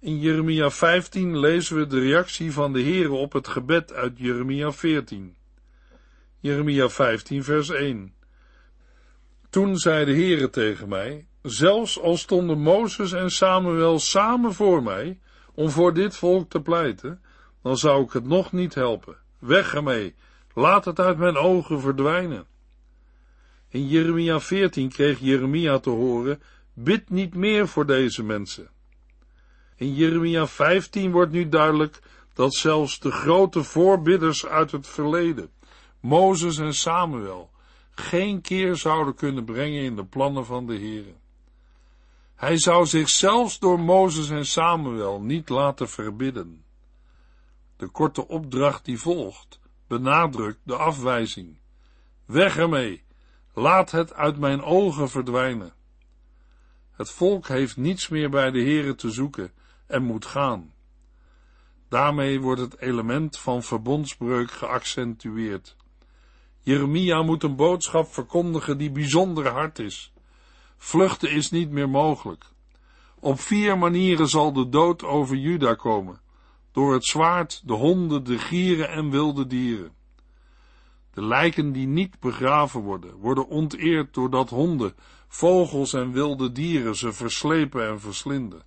In 0.00 0.18
Jeremia 0.18 0.70
15 0.70 1.38
lezen 1.38 1.76
we 1.76 1.86
de 1.86 2.00
reactie 2.00 2.52
van 2.52 2.72
de 2.72 2.82
Heere 2.82 3.12
op 3.12 3.32
het 3.32 3.48
gebed 3.48 3.92
uit 3.92 4.18
Jeremia 4.18 4.72
14. 4.72 5.36
Jeremia 6.40 6.88
15 6.88 7.44
vers 7.44 7.68
1 7.68 8.14
Toen 9.50 9.76
zei 9.76 10.04
de 10.04 10.12
Heere 10.12 10.50
tegen 10.50 10.88
mij, 10.88 11.26
zelfs 11.42 12.00
al 12.00 12.16
stonden 12.16 12.58
Mozes 12.58 13.12
en 13.12 13.30
Samuel 13.30 13.98
samen 13.98 14.54
voor 14.54 14.82
mij, 14.82 15.20
om 15.54 15.70
voor 15.70 15.94
dit 15.94 16.16
volk 16.16 16.50
te 16.50 16.60
pleiten, 16.60 17.22
dan 17.62 17.76
zou 17.76 18.04
ik 18.04 18.12
het 18.12 18.24
nog 18.24 18.52
niet 18.52 18.74
helpen. 18.74 19.16
Weg 19.38 19.74
ermee, 19.74 20.14
laat 20.54 20.84
het 20.84 21.00
uit 21.00 21.18
mijn 21.18 21.36
ogen 21.36 21.80
verdwijnen. 21.80 22.46
In 23.68 23.88
Jeremia 23.88 24.40
14 24.40 24.88
kreeg 24.88 25.18
Jeremia 25.20 25.78
te 25.78 25.90
horen, 25.90 26.42
bid 26.72 27.10
niet 27.10 27.34
meer 27.34 27.68
voor 27.68 27.86
deze 27.86 28.22
mensen. 28.22 28.70
In 29.76 29.94
Jeremia 29.94 30.46
15 30.46 31.10
wordt 31.10 31.32
nu 31.32 31.48
duidelijk 31.48 32.00
dat 32.34 32.54
zelfs 32.54 33.00
de 33.00 33.10
grote 33.10 33.62
voorbidders 33.62 34.46
uit 34.46 34.72
het 34.72 34.86
verleden, 34.86 35.50
Mozes 36.00 36.58
en 36.58 36.74
Samuel, 36.74 37.50
geen 37.90 38.40
keer 38.40 38.76
zouden 38.76 39.14
kunnen 39.14 39.44
brengen 39.44 39.82
in 39.82 39.96
de 39.96 40.04
plannen 40.04 40.46
van 40.46 40.66
de 40.66 40.74
Heere. 40.74 41.14
Hij 42.34 42.58
zou 42.58 42.86
zich 42.86 43.08
zelfs 43.08 43.58
door 43.58 43.80
Mozes 43.80 44.30
en 44.30 44.46
Samuel 44.46 45.20
niet 45.20 45.48
laten 45.48 45.88
verbidden. 45.88 46.64
De 47.76 47.88
korte 47.88 48.28
opdracht 48.28 48.84
die 48.84 48.98
volgt 48.98 49.60
benadrukt 49.86 50.60
de 50.62 50.76
afwijzing. 50.76 51.58
Weg 52.24 52.56
ermee, 52.56 53.02
laat 53.58 53.90
het 53.90 54.14
uit 54.14 54.38
mijn 54.38 54.62
ogen 54.62 55.10
verdwijnen. 55.10 55.72
Het 56.92 57.10
volk 57.10 57.48
heeft 57.48 57.76
niets 57.76 58.08
meer 58.08 58.30
bij 58.30 58.50
de 58.50 58.60
Heere 58.60 58.94
te 58.94 59.10
zoeken 59.10 59.52
en 59.86 60.02
moet 60.02 60.26
gaan. 60.26 60.72
Daarmee 61.88 62.40
wordt 62.40 62.60
het 62.60 62.78
element 62.78 63.38
van 63.38 63.62
verbondsbreuk 63.62 64.50
geaccentueerd. 64.50 65.76
Jeremia 66.58 67.22
moet 67.22 67.42
een 67.42 67.56
boodschap 67.56 68.12
verkondigen 68.12 68.78
die 68.78 68.90
bijzonder 68.90 69.48
hard 69.48 69.78
is. 69.78 70.12
Vluchten 70.76 71.30
is 71.30 71.50
niet 71.50 71.70
meer 71.70 71.88
mogelijk. 71.88 72.44
Op 73.20 73.40
vier 73.40 73.78
manieren 73.78 74.28
zal 74.28 74.52
de 74.52 74.68
dood 74.68 75.04
over 75.04 75.36
Juda 75.36 75.74
komen. 75.74 76.20
Door 76.72 76.92
het 76.92 77.04
zwaard, 77.04 77.62
de 77.64 77.72
honden, 77.72 78.24
de 78.24 78.38
gieren 78.38 78.88
en 78.88 79.10
wilde 79.10 79.46
dieren. 79.46 79.97
De 81.18 81.24
lijken 81.24 81.72
die 81.72 81.86
niet 81.86 82.20
begraven 82.20 82.80
worden, 82.80 83.14
worden 83.14 83.48
onteerd 83.48 84.14
doordat 84.14 84.50
honden, 84.50 84.94
vogels 85.28 85.92
en 85.92 86.12
wilde 86.12 86.52
dieren 86.52 86.96
ze 86.96 87.12
verslepen 87.12 87.88
en 87.88 88.00
verslinden. 88.00 88.62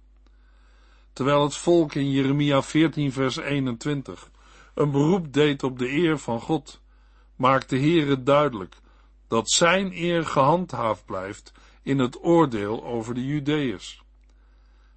Terwijl 1.13 1.43
het 1.43 1.55
volk 1.55 1.93
in 1.93 2.11
Jeremia 2.11 2.61
14 2.61 3.11
vers 3.11 3.37
21 3.37 4.29
een 4.73 4.91
beroep 4.91 5.33
deed 5.33 5.63
op 5.63 5.79
de 5.79 5.91
eer 5.91 6.17
van 6.17 6.41
God, 6.41 6.81
maakt 7.35 7.69
de 7.69 7.79
Heere 7.79 8.23
duidelijk 8.23 8.75
dat 9.27 9.49
zijn 9.49 9.91
eer 9.93 10.25
gehandhaafd 10.25 11.05
blijft 11.05 11.51
in 11.83 11.99
het 11.99 12.23
oordeel 12.23 12.83
over 12.83 13.13
de 13.13 13.25
Judeërs. 13.25 14.03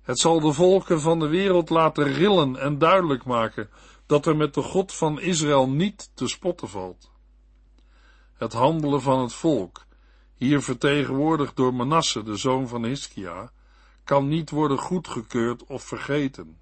Het 0.02 0.18
zal 0.18 0.40
de 0.40 0.52
volken 0.52 1.00
van 1.00 1.18
de 1.18 1.28
wereld 1.28 1.70
laten 1.70 2.12
rillen 2.12 2.56
en 2.56 2.78
duidelijk 2.78 3.24
maken 3.24 3.70
dat 4.06 4.26
er 4.26 4.36
met 4.36 4.54
de 4.54 4.62
God 4.62 4.94
van 4.94 5.20
Israël 5.20 5.68
niet 5.68 6.10
te 6.14 6.28
spotten 6.28 6.68
valt. 6.68 7.12
Het 8.34 8.52
handelen 8.52 9.02
van 9.02 9.20
het 9.20 9.32
volk, 9.32 9.84
hier 10.34 10.62
vertegenwoordigd 10.62 11.56
door 11.56 11.74
Manasse, 11.74 12.22
de 12.22 12.36
zoon 12.36 12.68
van 12.68 12.84
Hiskia, 12.84 13.50
kan 14.04 14.28
niet 14.28 14.50
worden 14.50 14.78
goedgekeurd 14.78 15.64
of 15.64 15.82
vergeten. 15.82 16.58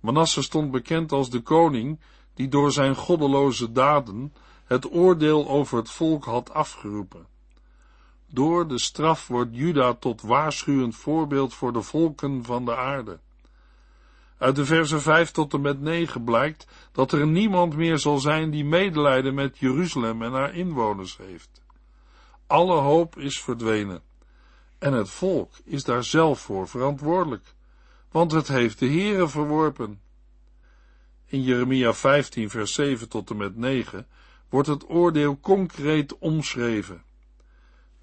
Manasse 0.00 0.42
stond 0.42 0.70
bekend 0.70 1.12
als 1.12 1.30
de 1.30 1.40
koning 1.40 2.00
die 2.34 2.48
door 2.48 2.72
zijn 2.72 2.96
goddeloze 2.96 3.72
daden 3.72 4.34
het 4.64 4.92
oordeel 4.92 5.48
over 5.48 5.78
het 5.78 5.90
volk 5.90 6.24
had 6.24 6.52
afgeroepen. 6.52 7.26
Door 8.26 8.68
de 8.68 8.78
straf 8.78 9.28
wordt 9.28 9.56
Juda 9.56 9.94
tot 9.94 10.22
waarschuwend 10.22 10.96
voorbeeld 10.96 11.54
voor 11.54 11.72
de 11.72 11.82
volken 11.82 12.44
van 12.44 12.64
de 12.64 12.76
aarde. 12.76 13.18
Uit 14.44 14.56
de 14.56 14.64
versen 14.64 15.00
5 15.00 15.30
tot 15.30 15.54
en 15.54 15.60
met 15.60 15.80
9 15.80 16.24
blijkt 16.24 16.66
dat 16.92 17.12
er 17.12 17.26
niemand 17.26 17.76
meer 17.76 17.98
zal 17.98 18.18
zijn 18.18 18.50
die 18.50 18.64
medelijden 18.64 19.34
met 19.34 19.58
Jeruzalem 19.58 20.22
en 20.22 20.32
haar 20.32 20.54
inwoners 20.54 21.16
heeft. 21.16 21.62
Alle 22.46 22.76
hoop 22.76 23.18
is 23.18 23.40
verdwenen. 23.40 24.02
En 24.78 24.92
het 24.92 25.10
volk 25.10 25.52
is 25.64 25.84
daar 25.84 26.04
zelf 26.04 26.40
voor 26.40 26.68
verantwoordelijk, 26.68 27.54
want 28.10 28.32
het 28.32 28.48
heeft 28.48 28.78
de 28.78 28.86
Heere 28.86 29.28
verworpen. 29.28 30.00
In 31.26 31.42
Jeremia 31.42 31.94
15 31.94 32.50
vers 32.50 32.74
7 32.74 33.08
tot 33.08 33.30
en 33.30 33.36
met 33.36 33.56
9 33.56 34.06
wordt 34.48 34.68
het 34.68 34.90
oordeel 34.90 35.40
concreet 35.40 36.18
omschreven. 36.18 37.02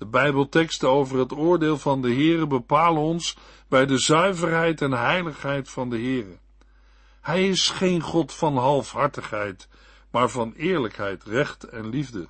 De 0.01 0.08
Bijbelteksten 0.08 0.89
over 0.89 1.20
het 1.20 1.34
oordeel 1.34 1.77
van 1.77 2.01
de 2.01 2.13
Heere 2.13 2.48
bepalen 2.48 3.01
ons 3.01 3.38
bij 3.67 3.86
de 3.86 3.98
zuiverheid 3.98 4.81
en 4.81 4.91
heiligheid 4.91 5.70
van 5.70 5.89
de 5.89 5.96
Heere. 5.96 6.38
Hij 7.22 7.48
is 7.48 7.70
geen 7.70 8.01
God 8.01 8.34
van 8.34 8.58
halfhartigheid, 8.58 9.67
maar 10.12 10.29
van 10.29 10.53
eerlijkheid, 10.53 11.24
recht 11.24 11.63
en 11.63 11.89
liefde. 11.89 12.27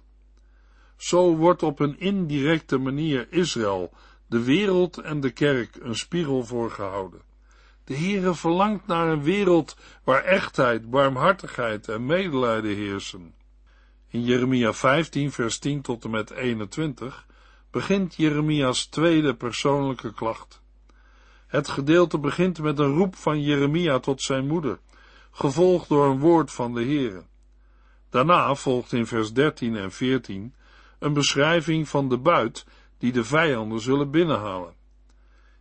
Zo 0.96 1.36
wordt 1.36 1.64
op 1.64 1.80
een 1.80 2.00
indirecte 2.00 2.78
manier 2.78 3.28
Israël, 3.30 3.94
de 4.28 4.44
wereld 4.44 4.98
en 4.98 5.20
de 5.20 5.32
kerk 5.32 5.76
een 5.82 5.96
spiegel 5.96 6.46
voor 6.46 6.72
gehouden. 6.72 7.22
De 7.84 7.98
Heere 7.98 8.36
verlangt 8.36 8.88
naar 8.88 9.08
een 9.08 9.24
wereld 9.24 9.76
waar 10.04 10.24
echtheid, 10.24 10.90
barmhartigheid 10.90 11.88
en 11.88 12.06
medelijden 12.06 12.76
heersen. 12.76 13.34
In 14.08 14.24
Jeremia 14.24 14.74
15 14.74 15.32
vers 15.32 15.60
10 15.60 15.82
tot 15.82 16.04
en 16.04 16.10
met 16.10 16.32
21 16.32 17.30
begint 17.72 18.16
Jeremia's 18.16 18.86
tweede 18.86 19.36
persoonlijke 19.36 20.14
klacht. 20.14 20.62
Het 21.48 21.68
gedeelte 21.68 22.20
begint 22.20 22.60
met 22.60 22.80
een 22.80 22.94
roep 22.94 23.16
van 23.16 23.42
Jeremia 23.42 24.00
tot 24.00 24.22
zijn 24.22 24.48
moeder, 24.48 24.80
gevolgd 25.32 25.90
door 25.90 26.06
een 26.06 26.20
woord 26.20 26.52
van 26.52 26.74
de 26.74 26.82
Heere. 26.82 27.24
Daarna 28.10 28.56
volgt 28.56 28.94
in 28.94 29.06
vers 29.06 29.34
13 29.34 29.76
en 29.76 29.92
14 29.92 30.56
een 31.00 31.14
beschrijving 31.14 31.90
van 31.90 32.10
de 32.10 32.18
buit 32.18 32.66
die 32.98 33.12
de 33.12 33.24
vijanden 33.24 33.80
zullen 33.80 34.12
binnenhalen. 34.12 34.74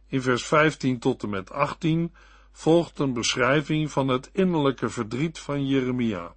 In 0.06 0.22
vers 0.22 0.46
15 0.46 0.98
tot 0.98 1.22
en 1.22 1.30
met 1.30 1.50
18 1.50 2.14
volgt 2.52 2.98
een 2.98 3.12
beschrijving 3.12 3.90
van 3.90 4.08
het 4.08 4.30
innerlijke 4.32 4.88
verdriet 4.88 5.38
van 5.38 5.66
Jeremia. 5.66 6.34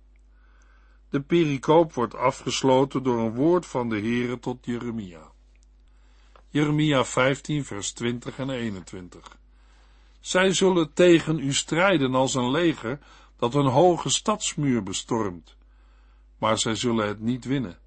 De 1.09 1.21
pericoop 1.21 1.93
wordt 1.93 2.15
afgesloten 2.15 3.03
door 3.03 3.19
een 3.19 3.33
woord 3.33 3.65
van 3.65 3.89
de 3.89 3.99
Heere 3.99 4.39
tot 4.39 4.65
Jeremia. 4.65 5.32
Jeremia 6.53 7.03
15 7.03 7.65
vers 7.65 7.91
20 7.91 8.37
en 8.37 8.49
21 8.49 9.37
Zij 10.19 10.53
zullen 10.53 10.93
tegen 10.93 11.39
u 11.39 11.53
strijden 11.53 12.15
als 12.15 12.35
een 12.35 12.51
leger 12.51 12.99
dat 13.37 13.55
een 13.55 13.65
hoge 13.65 14.09
stadsmuur 14.09 14.83
bestormt. 14.83 15.55
Maar 16.37 16.59
zij 16.59 16.75
zullen 16.75 17.07
het 17.07 17.19
niet 17.19 17.45
winnen, 17.45 17.77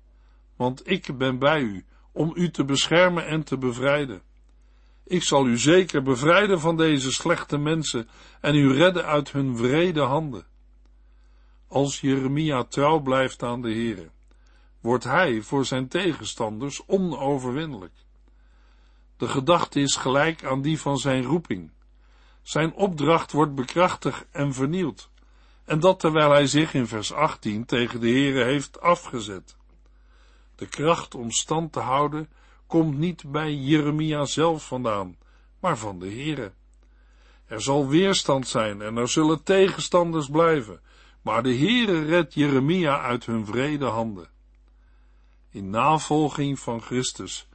want 0.56 0.90
ik 0.90 1.18
ben 1.18 1.38
bij 1.38 1.60
u 1.60 1.84
om 2.12 2.32
u 2.34 2.50
te 2.50 2.64
beschermen 2.64 3.26
en 3.26 3.44
te 3.44 3.58
bevrijden. 3.58 4.22
Ik 5.04 5.22
zal 5.22 5.46
u 5.46 5.58
zeker 5.58 6.02
bevrijden 6.02 6.60
van 6.60 6.76
deze 6.76 7.12
slechte 7.12 7.58
mensen 7.58 8.08
en 8.40 8.54
u 8.54 8.72
redden 8.72 9.04
uit 9.04 9.32
hun 9.32 9.56
wrede 9.56 10.02
handen. 10.02 10.46
Als 11.68 12.00
Jeremia 12.00 12.64
trouw 12.64 12.98
blijft 12.98 13.42
aan 13.42 13.62
de 13.62 13.72
Heere, 13.72 14.10
wordt 14.80 15.04
hij 15.04 15.42
voor 15.42 15.64
zijn 15.64 15.88
tegenstanders 15.88 16.82
onoverwinnelijk. 16.86 18.04
De 19.16 19.28
gedachte 19.28 19.80
is 19.80 19.96
gelijk 19.96 20.44
aan 20.44 20.62
die 20.62 20.80
van 20.80 20.98
zijn 20.98 21.22
roeping. 21.22 21.70
Zijn 22.42 22.74
opdracht 22.74 23.32
wordt 23.32 23.54
bekrachtigd 23.54 24.26
en 24.30 24.54
vernieuwd, 24.54 25.10
en 25.64 25.80
dat 25.80 26.00
terwijl 26.00 26.30
hij 26.30 26.46
zich 26.46 26.74
in 26.74 26.86
vers 26.86 27.12
18 27.12 27.64
tegen 27.64 28.00
de 28.00 28.08
Heere 28.08 28.44
heeft 28.44 28.80
afgezet. 28.80 29.56
De 30.54 30.66
kracht 30.66 31.14
om 31.14 31.30
stand 31.30 31.72
te 31.72 31.80
houden 31.80 32.28
komt 32.66 32.98
niet 32.98 33.30
bij 33.30 33.54
Jeremia 33.54 34.24
zelf 34.24 34.66
vandaan, 34.66 35.16
maar 35.60 35.78
van 35.78 35.98
de 35.98 36.10
Heere. 36.10 36.52
Er 37.46 37.62
zal 37.62 37.88
weerstand 37.88 38.48
zijn 38.48 38.82
en 38.82 38.96
er 38.96 39.08
zullen 39.08 39.42
tegenstanders 39.42 40.28
blijven, 40.28 40.80
maar 41.22 41.42
de 41.42 41.56
Heere 41.56 42.04
redt 42.04 42.34
Jeremia 42.34 43.00
uit 43.00 43.26
hun 43.26 43.46
vrede 43.46 43.86
handen. 43.86 44.28
In 45.50 45.70
navolging 45.70 46.58
van 46.58 46.80
Christus 46.82 47.48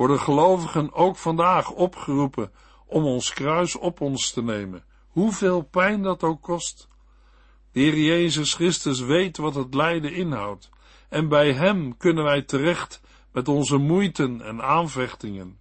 worden 0.00 0.20
gelovigen 0.20 0.92
ook 0.92 1.16
vandaag 1.16 1.70
opgeroepen 1.70 2.52
om 2.86 3.04
ons 3.04 3.32
kruis 3.32 3.76
op 3.76 4.00
ons 4.00 4.30
te 4.30 4.42
nemen, 4.42 4.84
hoeveel 5.08 5.62
pijn 5.62 6.02
dat 6.02 6.22
ook 6.22 6.42
kost. 6.42 6.88
De 7.72 7.80
Heer 7.80 7.98
Jezus 7.98 8.54
Christus 8.54 9.00
weet 9.00 9.36
wat 9.36 9.54
het 9.54 9.74
lijden 9.74 10.12
inhoudt, 10.12 10.70
en 11.08 11.28
bij 11.28 11.52
Hem 11.52 11.96
kunnen 11.96 12.24
wij 12.24 12.42
terecht 12.42 13.00
met 13.32 13.48
onze 13.48 13.76
moeiten 13.76 14.40
en 14.40 14.62
aanvechtingen. 14.62 15.58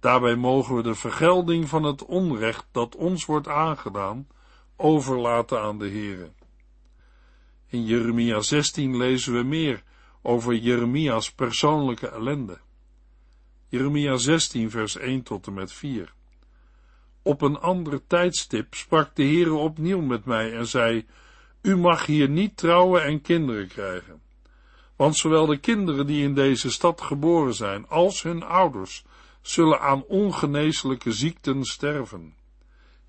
Daarbij 0.00 0.36
mogen 0.36 0.76
we 0.76 0.82
de 0.82 0.94
vergelding 0.94 1.68
van 1.68 1.82
het 1.82 2.04
onrecht 2.04 2.66
dat 2.72 2.96
ons 2.96 3.24
wordt 3.24 3.48
aangedaan, 3.48 4.28
overlaten 4.76 5.60
aan 5.60 5.78
de 5.78 5.88
Heere. 5.88 6.30
In 7.66 7.84
Jeremia 7.84 8.40
16 8.40 8.96
lezen 8.96 9.32
we 9.32 9.42
meer 9.42 9.82
over 10.22 10.54
Jeremia's 10.54 11.32
persoonlijke 11.32 12.08
ellende. 12.08 12.58
Jeremia 13.70 14.16
16 14.16 14.70
vers 14.70 14.96
1 14.96 15.22
tot 15.22 15.46
en 15.46 15.54
met 15.54 15.72
4. 15.72 16.12
Op 17.22 17.42
een 17.42 17.58
ander 17.58 18.06
tijdstip 18.06 18.74
sprak 18.74 19.16
de 19.16 19.22
Heere 19.22 19.54
opnieuw 19.54 20.00
met 20.00 20.24
mij 20.24 20.56
en 20.56 20.66
zei, 20.66 21.06
U 21.62 21.76
mag 21.76 22.06
hier 22.06 22.28
niet 22.28 22.56
trouwen 22.56 23.04
en 23.04 23.20
kinderen 23.20 23.68
krijgen. 23.68 24.20
Want 24.96 25.16
zowel 25.16 25.46
de 25.46 25.56
kinderen 25.56 26.06
die 26.06 26.22
in 26.22 26.34
deze 26.34 26.70
stad 26.70 27.00
geboren 27.00 27.54
zijn, 27.54 27.88
als 27.88 28.22
hun 28.22 28.42
ouders, 28.42 29.04
zullen 29.40 29.80
aan 29.80 30.04
ongeneeslijke 30.04 31.12
ziekten 31.12 31.64
sterven. 31.64 32.34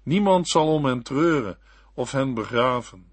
Niemand 0.04 0.48
zal 0.48 0.68
om 0.68 0.86
hen 0.86 1.04
treuren 1.04 1.58
of 1.94 2.12
hen 2.12 2.34
begraven. 2.34 3.06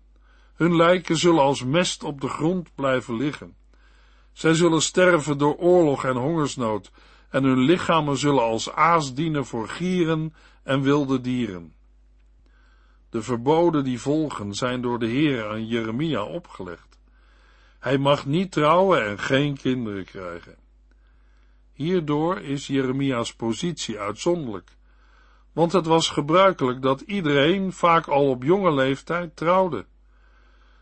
Hun 0.55 0.77
lijken 0.77 1.17
zullen 1.17 1.43
als 1.43 1.65
mest 1.65 2.03
op 2.03 2.21
de 2.21 2.29
grond 2.29 2.75
blijven 2.75 3.17
liggen. 3.17 3.57
Zij 4.33 4.55
zullen 4.55 4.83
sterven 4.83 5.39
door 5.39 5.57
oorlog 5.57 6.05
en 6.05 6.17
hongersnood, 6.17 6.91
en 7.31 7.45
hun 7.45 7.59
lichamen 7.59 8.17
zullen 8.17 8.43
als 8.43 8.73
aas 8.73 9.15
dienen 9.15 9.47
voor 9.47 9.69
gieren 9.69 10.35
en 10.63 10.83
wilde 10.83 11.21
dieren. 11.21 11.73
De 13.11 13.23
verboden 13.23 13.85
die 13.85 14.01
volgen 14.01 14.55
zijn 14.55 14.81
door 14.81 14.99
de 14.99 15.07
Heer 15.07 15.49
aan 15.49 15.67
Jeremia 15.67 16.23
opgelegd. 16.23 16.99
Hij 17.79 17.99
mag 17.99 18.27
niet 18.27 18.53
trouwen 18.53 19.07
en 19.07 19.19
geen 19.19 19.57
kinderen 19.57 20.05
krijgen. 20.05 20.57
Hierdoor 21.73 22.41
is 22.41 22.67
Jeremia's 22.67 23.35
positie 23.35 23.99
uitzonderlijk, 23.99 24.77
want 25.53 25.73
het 25.73 25.87
was 25.87 26.09
gebruikelijk 26.09 26.83
dat 26.83 27.01
iedereen 27.01 27.73
vaak 27.73 28.07
al 28.07 28.29
op 28.29 28.43
jonge 28.43 28.73
leeftijd 28.75 29.37
trouwde. 29.37 29.87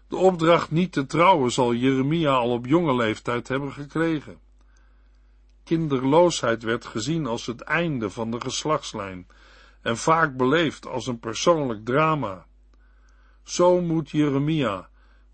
De 0.09 0.17
opdracht 0.17 0.71
niet 0.71 0.93
te 0.93 1.07
trouwen 1.07 1.51
zal 1.51 1.75
Jeremia 1.75 2.31
al 2.31 2.51
op 2.51 2.67
jonge 2.67 2.95
leeftijd 2.95 3.49
hebben 3.49 3.73
gekregen. 3.73 4.39
Kinderloosheid 5.67 6.63
werd 6.63 6.85
gezien 6.85 7.27
als 7.27 7.47
het 7.47 7.61
einde 7.61 8.11
van 8.11 8.31
de 8.31 8.41
geslachtslijn 8.41 9.27
en 9.83 9.97
vaak 9.97 10.37
beleefd 10.37 10.87
als 10.87 11.07
een 11.07 11.19
persoonlijk 11.19 11.85
drama. 11.85 12.47
Zo 13.43 13.81
moet 13.81 14.11
Jeremia 14.11 14.89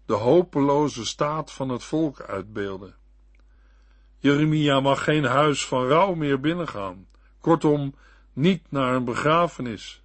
de 0.06 0.14
hopeloze 0.14 1.06
staat 1.06 1.52
van 1.52 1.68
het 1.68 1.84
volk 1.84 2.20
uitbeelden. 2.20 2.94
Jeremia 4.18 4.80
mag 4.80 5.04
geen 5.04 5.24
huis 5.24 5.66
van 5.66 5.86
rouw 5.86 6.14
meer 6.14 6.40
binnengaan, 6.40 7.06
kortom, 7.40 7.94
niet 8.32 8.62
naar 8.70 8.94
een 8.94 9.04
begrafenis. 9.04 10.00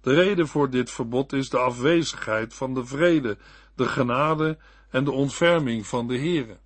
De 0.00 0.14
reden 0.14 0.48
voor 0.48 0.70
dit 0.70 0.90
verbod 0.90 1.32
is 1.32 1.50
de 1.50 1.58
afwezigheid 1.58 2.54
van 2.54 2.74
de 2.74 2.84
vrede, 2.84 3.38
de 3.74 3.86
genade 3.86 4.58
en 4.90 5.04
de 5.04 5.12
ontferming 5.12 5.86
van 5.86 6.08
de 6.08 6.18
Heere. 6.18 6.58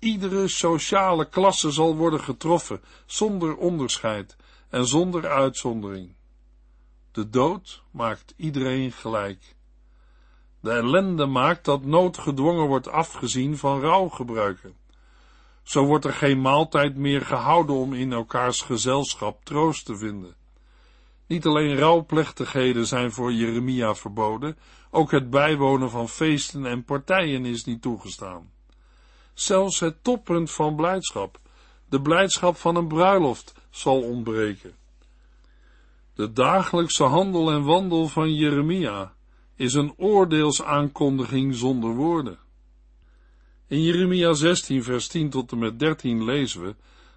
Iedere 0.00 0.48
sociale 0.48 1.28
klasse 1.28 1.70
zal 1.70 1.96
worden 1.96 2.20
getroffen, 2.20 2.80
zonder 3.06 3.56
onderscheid 3.56 4.36
en 4.68 4.86
zonder 4.86 5.28
uitzondering. 5.28 6.14
De 7.12 7.28
dood 7.30 7.82
maakt 7.90 8.34
iedereen 8.36 8.92
gelijk. 8.92 9.56
De 10.60 10.70
ellende 10.70 11.26
maakt 11.26 11.64
dat 11.64 11.84
noodgedwongen 11.84 12.66
wordt 12.66 12.88
afgezien 12.88 13.56
van 13.56 13.80
rouwgebruiken. 13.80 14.76
Zo 15.62 15.84
wordt 15.84 16.04
er 16.04 16.12
geen 16.12 16.40
maaltijd 16.40 16.96
meer 16.96 17.20
gehouden 17.20 17.76
om 17.76 17.94
in 17.94 18.12
elkaars 18.12 18.60
gezelschap 18.60 19.44
troost 19.44 19.84
te 19.84 19.96
vinden. 19.96 20.34
Niet 21.26 21.46
alleen 21.46 21.76
rouwplechtigheden 21.76 22.86
zijn 22.86 23.12
voor 23.12 23.32
Jeremia 23.32 23.94
verboden, 23.94 24.58
ook 24.90 25.10
het 25.10 25.30
bijwonen 25.30 25.90
van 25.90 26.08
feesten 26.08 26.66
en 26.66 26.84
partijen 26.84 27.44
is 27.44 27.64
niet 27.64 27.82
toegestaan. 27.82 28.50
Zelfs 29.40 29.80
het 29.80 30.04
toppunt 30.04 30.50
van 30.50 30.76
blijdschap, 30.76 31.40
de 31.88 32.00
blijdschap 32.00 32.56
van 32.56 32.76
een 32.76 32.88
bruiloft, 32.88 33.54
zal 33.70 34.02
ontbreken. 34.02 34.74
De 36.14 36.32
dagelijkse 36.32 37.04
handel 37.04 37.50
en 37.50 37.64
wandel 37.64 38.08
van 38.08 38.34
Jeremia 38.34 39.14
is 39.56 39.74
een 39.74 39.94
oordeelsaankondiging 39.96 41.54
zonder 41.54 41.94
woorden. 41.94 42.38
In 43.68 43.82
Jeremia 43.82 44.32
16 44.32 44.82
vers 44.82 45.08
10 45.08 45.30
tot 45.30 45.52
en 45.52 45.58
met 45.58 45.78
13 45.78 46.24
lezen 46.24 46.62
we 46.62 46.74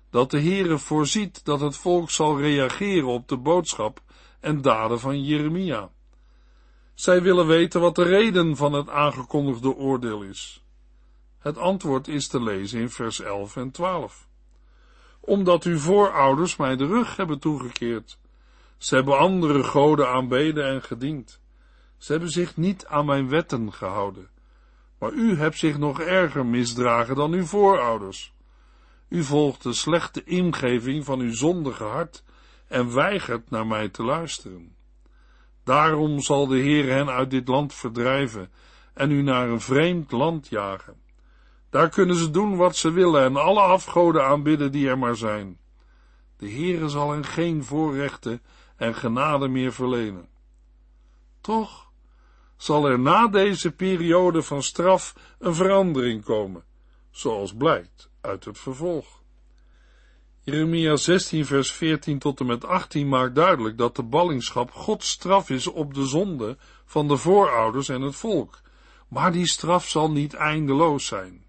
dat 0.09 0.31
de 0.31 0.41
Heere 0.41 0.77
voorziet 0.77 1.45
dat 1.45 1.59
het 1.59 1.77
volk 1.77 2.09
zal 2.09 2.39
reageren 2.39 3.07
op 3.07 3.27
de 3.27 3.37
boodschap 3.37 4.01
en 4.39 4.61
daden 4.61 4.99
van 4.99 5.23
Jeremia. 5.23 5.89
Zij 6.93 7.21
willen 7.21 7.47
weten 7.47 7.81
wat 7.81 7.95
de 7.95 8.03
reden 8.03 8.55
van 8.55 8.73
het 8.73 8.89
aangekondigde 8.89 9.75
oordeel 9.75 10.21
is. 10.21 10.62
Het 11.43 11.57
antwoord 11.57 12.07
is 12.07 12.27
te 12.27 12.43
lezen 12.43 12.79
in 12.79 12.89
vers 12.89 13.19
11 13.19 13.55
en 13.55 13.71
12. 13.71 14.27
Omdat 15.19 15.63
uw 15.63 15.77
voorouders 15.77 16.55
mij 16.55 16.75
de 16.75 16.85
rug 16.85 17.15
hebben 17.15 17.39
toegekeerd. 17.39 18.19
Ze 18.77 18.95
hebben 18.95 19.17
andere 19.17 19.63
goden 19.63 20.09
aanbeden 20.09 20.65
en 20.65 20.81
gediend. 20.81 21.41
Ze 21.97 22.11
hebben 22.11 22.29
zich 22.29 22.57
niet 22.57 22.85
aan 22.85 23.05
mijn 23.05 23.29
wetten 23.29 23.73
gehouden. 23.73 24.29
Maar 24.99 25.11
u 25.11 25.37
hebt 25.37 25.57
zich 25.57 25.77
nog 25.77 25.99
erger 25.99 26.45
misdragen 26.45 27.15
dan 27.15 27.31
uw 27.31 27.45
voorouders. 27.45 28.33
U 29.07 29.23
volgt 29.23 29.63
de 29.63 29.73
slechte 29.73 30.23
ingeving 30.23 31.05
van 31.05 31.19
uw 31.19 31.33
zondige 31.33 31.83
hart 31.83 32.23
en 32.67 32.93
weigert 32.93 33.49
naar 33.49 33.67
mij 33.67 33.89
te 33.89 34.03
luisteren. 34.03 34.75
Daarom 35.63 36.21
zal 36.21 36.47
de 36.47 36.57
Heer 36.57 36.93
hen 36.93 37.09
uit 37.09 37.31
dit 37.31 37.47
land 37.47 37.73
verdrijven 37.73 38.51
en 38.93 39.11
u 39.11 39.21
naar 39.21 39.49
een 39.49 39.61
vreemd 39.61 40.11
land 40.11 40.47
jagen. 40.47 41.02
Daar 41.73 41.89
kunnen 41.89 42.15
ze 42.15 42.31
doen 42.31 42.55
wat 42.55 42.75
ze 42.75 42.91
willen 42.91 43.23
en 43.23 43.35
alle 43.35 43.59
afgoden 43.61 44.25
aanbidden 44.25 44.71
die 44.71 44.87
er 44.87 44.97
maar 44.97 45.15
zijn. 45.15 45.59
De 46.37 46.49
Heere 46.49 46.89
zal 46.89 47.11
hen 47.11 47.25
geen 47.25 47.63
voorrechten 47.63 48.41
en 48.75 48.95
genade 48.95 49.47
meer 49.47 49.73
verlenen. 49.73 50.27
Toch 51.41 51.91
zal 52.57 52.89
er 52.89 52.99
na 52.99 53.27
deze 53.27 53.71
periode 53.71 54.41
van 54.41 54.63
straf 54.63 55.15
een 55.39 55.55
verandering 55.55 56.23
komen, 56.23 56.63
zoals 57.11 57.53
blijkt 57.55 58.09
uit 58.21 58.45
het 58.45 58.59
vervolg. 58.59 59.21
Jeremia 60.41 60.95
16 60.95 61.45
vers 61.45 61.71
14 61.71 62.19
tot 62.19 62.39
en 62.39 62.45
met 62.45 62.65
18 62.65 63.09
maakt 63.09 63.35
duidelijk 63.35 63.77
dat 63.77 63.95
de 63.95 64.03
ballingschap 64.03 64.71
Gods 64.71 65.09
straf 65.09 65.49
is 65.49 65.67
op 65.67 65.93
de 65.93 66.05
zonde 66.05 66.57
van 66.85 67.07
de 67.07 67.17
voorouders 67.17 67.89
en 67.89 68.01
het 68.01 68.15
volk, 68.15 68.61
maar 69.07 69.31
die 69.31 69.47
straf 69.47 69.87
zal 69.87 70.11
niet 70.11 70.33
eindeloos 70.33 71.05
zijn. 71.05 71.42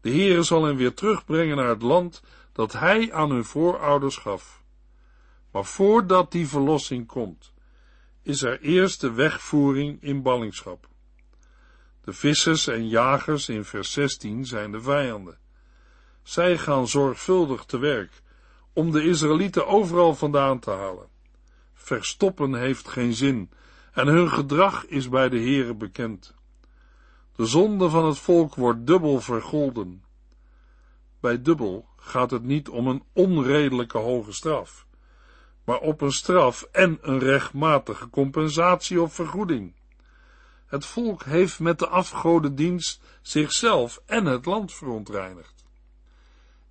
De 0.00 0.10
Heere 0.10 0.42
zal 0.42 0.64
hen 0.64 0.76
weer 0.76 0.94
terugbrengen 0.94 1.56
naar 1.56 1.68
het 1.68 1.82
land 1.82 2.22
dat 2.52 2.72
hij 2.72 3.12
aan 3.12 3.30
hun 3.30 3.44
voorouders 3.44 4.16
gaf. 4.16 4.62
Maar 5.52 5.64
voordat 5.64 6.32
die 6.32 6.48
verlossing 6.48 7.06
komt, 7.06 7.52
is 8.22 8.42
er 8.42 8.60
eerst 8.60 9.00
de 9.00 9.12
wegvoering 9.12 10.02
in 10.02 10.22
ballingschap. 10.22 10.88
De 12.04 12.12
vissers 12.12 12.66
en 12.66 12.88
jagers 12.88 13.48
in 13.48 13.64
vers 13.64 13.92
16 13.92 14.46
zijn 14.46 14.72
de 14.72 14.80
vijanden. 14.80 15.38
Zij 16.22 16.58
gaan 16.58 16.88
zorgvuldig 16.88 17.64
te 17.64 17.78
werk 17.78 18.22
om 18.72 18.90
de 18.90 19.04
Israëlieten 19.04 19.66
overal 19.66 20.14
vandaan 20.14 20.58
te 20.58 20.70
halen. 20.70 21.08
Verstoppen 21.74 22.54
heeft 22.54 22.88
geen 22.88 23.14
zin 23.14 23.50
en 23.92 24.06
hun 24.06 24.30
gedrag 24.30 24.86
is 24.86 25.08
bij 25.08 25.28
de 25.28 25.38
Heere 25.38 25.74
bekend. 25.74 26.34
De 27.40 27.46
zonde 27.46 27.88
van 27.88 28.06
het 28.06 28.18
volk 28.18 28.54
wordt 28.54 28.86
dubbel 28.86 29.20
vergolden. 29.20 30.04
Bij 31.20 31.42
dubbel 31.42 31.88
gaat 31.96 32.30
het 32.30 32.42
niet 32.42 32.68
om 32.68 32.86
een 32.86 33.02
onredelijke 33.12 33.98
hoge 33.98 34.32
straf, 34.32 34.86
maar 35.64 35.78
op 35.78 36.00
een 36.00 36.12
straf 36.12 36.62
en 36.62 36.98
een 37.00 37.18
rechtmatige 37.18 38.10
compensatie 38.10 39.02
of 39.02 39.14
vergoeding. 39.14 39.74
Het 40.66 40.86
volk 40.86 41.24
heeft 41.24 41.60
met 41.60 41.78
de 41.78 41.88
afgodendienst 41.88 43.00
zichzelf 43.22 44.02
en 44.06 44.24
het 44.24 44.44
land 44.44 44.72
verontreinigd. 44.72 45.64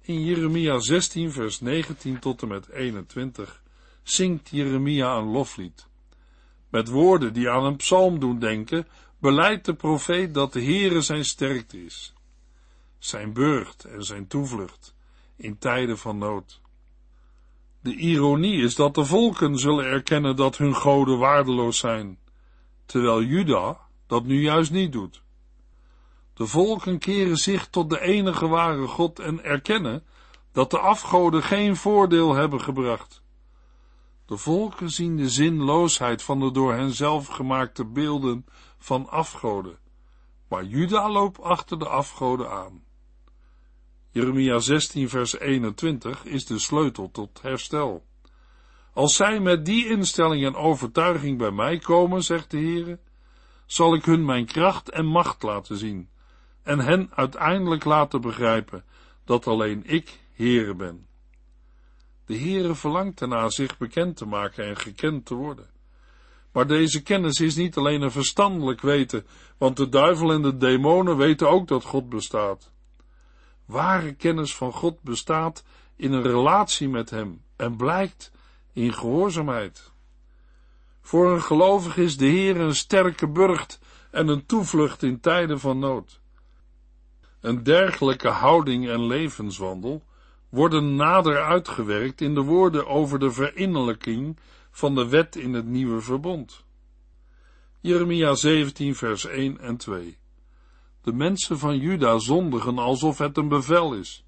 In 0.01 0.23
Jeremia 0.23 0.79
16 0.79 1.31
vers 1.31 1.59
19 1.59 2.19
tot 2.19 2.41
en 2.41 2.47
met 2.47 2.69
21 2.69 3.63
zingt 4.03 4.49
Jeremia 4.49 5.15
een 5.15 5.31
loflied. 5.31 5.87
Met 6.69 6.87
woorden 6.87 7.33
die 7.33 7.49
aan 7.49 7.63
een 7.63 7.75
psalm 7.75 8.19
doen 8.19 8.39
denken, 8.39 8.87
beleidt 9.19 9.65
de 9.65 9.73
profeet 9.73 10.33
dat 10.33 10.53
de 10.53 10.63
Heere 10.63 11.01
zijn 11.01 11.25
sterkte 11.25 11.85
is, 11.85 12.13
zijn 12.97 13.33
burcht 13.33 13.83
en 13.83 14.03
zijn 14.03 14.27
toevlucht 14.27 14.95
in 15.35 15.57
tijden 15.57 15.97
van 15.97 16.17
nood. 16.17 16.61
De 17.81 17.95
ironie 17.95 18.63
is 18.63 18.75
dat 18.75 18.95
de 18.95 19.05
volken 19.05 19.57
zullen 19.57 19.85
erkennen 19.85 20.35
dat 20.35 20.57
hun 20.57 20.75
goden 20.75 21.17
waardeloos 21.17 21.77
zijn, 21.77 22.19
terwijl 22.85 23.23
Juda 23.23 23.77
dat 24.07 24.23
nu 24.23 24.41
juist 24.41 24.71
niet 24.71 24.91
doet. 24.91 25.21
De 26.33 26.47
volken 26.47 26.99
keren 26.99 27.37
zich 27.37 27.67
tot 27.67 27.89
de 27.89 28.01
enige 28.01 28.47
ware 28.47 28.87
God 28.87 29.19
en 29.19 29.43
erkennen 29.43 30.03
dat 30.51 30.71
de 30.71 30.79
afgoden 30.79 31.43
geen 31.43 31.75
voordeel 31.75 32.33
hebben 32.33 32.61
gebracht. 32.61 33.21
De 34.25 34.37
volken 34.37 34.89
zien 34.89 35.17
de 35.17 35.29
zinloosheid 35.29 36.23
van 36.23 36.39
de 36.39 36.51
door 36.51 36.73
hen 36.73 36.91
zelf 36.91 37.27
gemaakte 37.27 37.85
beelden 37.85 38.45
van 38.79 39.09
afgoden, 39.09 39.77
maar 40.47 40.63
Juda 40.63 41.09
loopt 41.09 41.41
achter 41.41 41.79
de 41.79 41.87
afgoden 41.87 42.51
aan. 42.51 42.83
Jeremia 44.11 44.59
16 44.59 45.09
vers 45.09 45.39
21 45.39 46.25
is 46.25 46.45
de 46.45 46.59
sleutel 46.59 47.11
tot 47.11 47.41
herstel. 47.41 48.05
Als 48.93 49.15
zij 49.15 49.39
met 49.39 49.65
die 49.65 49.87
instelling 49.87 50.45
en 50.45 50.55
overtuiging 50.55 51.37
bij 51.37 51.51
mij 51.51 51.77
komen, 51.77 52.23
zegt 52.23 52.51
de 52.51 52.57
Heere, 52.57 52.99
zal 53.65 53.93
ik 53.95 54.05
hun 54.05 54.25
mijn 54.25 54.45
kracht 54.45 54.89
en 54.89 55.05
macht 55.05 55.43
laten 55.43 55.77
zien, 55.77 56.09
en 56.63 56.79
hen 56.79 57.09
uiteindelijk 57.13 57.83
laten 57.83 58.21
begrijpen 58.21 58.83
dat 59.25 59.47
alleen 59.47 59.83
ik 59.85 60.19
Heere 60.33 60.75
ben. 60.75 61.07
De 62.25 62.37
Heere 62.37 62.75
verlangt 62.75 63.21
ernaar 63.21 63.51
zich 63.51 63.77
bekend 63.77 64.17
te 64.17 64.25
maken 64.25 64.65
en 64.65 64.77
gekend 64.77 65.25
te 65.25 65.35
worden. 65.35 65.69
Maar 66.51 66.67
deze 66.67 67.01
kennis 67.03 67.39
is 67.39 67.55
niet 67.55 67.77
alleen 67.77 68.01
een 68.01 68.11
verstandelijk 68.11 68.81
weten, 68.81 69.25
want 69.57 69.77
de 69.77 69.89
duivel 69.89 70.31
en 70.31 70.41
de 70.41 70.57
demonen 70.57 71.17
weten 71.17 71.49
ook 71.49 71.67
dat 71.67 71.83
God 71.83 72.09
bestaat. 72.09 72.71
Ware 73.65 74.13
kennis 74.13 74.55
van 74.55 74.73
God 74.73 75.01
bestaat 75.01 75.63
in 75.95 76.11
een 76.11 76.23
relatie 76.23 76.89
met 76.89 77.09
Hem 77.09 77.41
en 77.55 77.75
blijkt 77.75 78.31
in 78.73 78.93
gehoorzaamheid. 78.93 79.91
Voor 81.01 81.31
een 81.31 81.41
gelovige 81.41 82.03
is 82.03 82.17
de 82.17 82.25
Heer 82.25 82.59
een 82.59 82.75
sterke 82.75 83.27
burcht 83.27 83.79
en 84.11 84.27
een 84.27 84.45
toevlucht 84.45 85.03
in 85.03 85.19
tijden 85.19 85.59
van 85.59 85.79
nood. 85.79 86.19
Een 87.41 87.63
dergelijke 87.63 88.27
houding 88.27 88.89
en 88.89 89.05
levenswandel 89.05 90.03
worden 90.49 90.95
nader 90.95 91.43
uitgewerkt 91.43 92.21
in 92.21 92.33
de 92.33 92.41
woorden 92.41 92.87
over 92.87 93.19
de 93.19 93.31
verinnerlijking 93.31 94.37
van 94.71 94.95
de 94.95 95.07
wet 95.07 95.35
in 95.35 95.53
het 95.53 95.65
nieuwe 95.65 96.01
verbond. 96.01 96.63
Jeremia 97.79 98.35
17 98.35 98.95
vers 98.95 99.25
1 99.25 99.59
en 99.59 99.77
2 99.77 100.17
De 101.01 101.13
mensen 101.13 101.59
van 101.59 101.77
Juda 101.77 102.17
zondigen 102.17 102.77
alsof 102.77 103.17
het 103.17 103.37
een 103.37 103.47
bevel 103.47 103.93
is, 103.93 104.25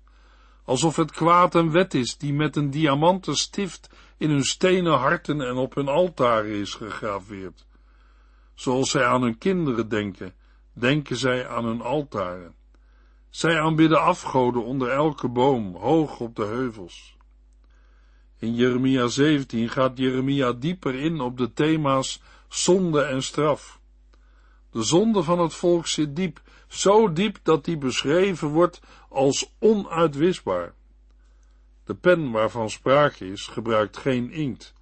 alsof 0.65 0.95
het 0.95 1.11
kwaad 1.11 1.55
een 1.55 1.71
wet 1.71 1.93
is 1.93 2.17
die 2.17 2.33
met 2.33 2.55
een 2.55 2.69
diamanten 2.69 3.35
stift 3.35 3.89
in 4.17 4.29
hun 4.29 4.43
stenen 4.43 4.97
harten 4.97 5.41
en 5.41 5.55
op 5.55 5.75
hun 5.75 5.87
altaren 5.87 6.51
is 6.51 6.73
gegraveerd. 6.73 7.65
Zoals 8.53 8.89
zij 8.89 9.05
aan 9.05 9.21
hun 9.21 9.37
kinderen 9.37 9.89
denken, 9.89 10.33
denken 10.73 11.17
zij 11.17 11.47
aan 11.47 11.65
hun 11.65 11.81
altaren. 11.81 12.55
Zij 13.29 13.61
aanbidden 13.61 14.01
afgoden 14.01 14.63
onder 14.63 14.89
elke 14.89 15.27
boom, 15.27 15.75
hoog 15.75 16.19
op 16.19 16.35
de 16.35 16.45
heuvels. 16.45 17.17
In 18.41 18.55
Jeremia 18.55 19.07
17 19.07 19.69
gaat 19.69 19.97
Jeremia 19.97 20.51
dieper 20.51 20.95
in 20.95 21.19
op 21.19 21.37
de 21.37 21.53
thema's 21.53 22.21
zonde 22.49 23.01
en 23.01 23.23
straf. 23.23 23.79
De 24.71 24.83
zonde 24.83 25.23
van 25.23 25.39
het 25.39 25.53
volk 25.53 25.87
zit 25.87 26.15
diep, 26.15 26.41
zo 26.67 27.13
diep 27.13 27.39
dat 27.43 27.65
die 27.65 27.77
beschreven 27.77 28.47
wordt 28.47 28.81
als 29.09 29.53
onuitwisbaar. 29.59 30.73
De 31.83 31.95
pen 31.95 32.31
waarvan 32.31 32.69
sprake 32.69 33.31
is, 33.31 33.47
gebruikt 33.47 33.97
geen 33.97 34.31
inkt, 34.31 34.73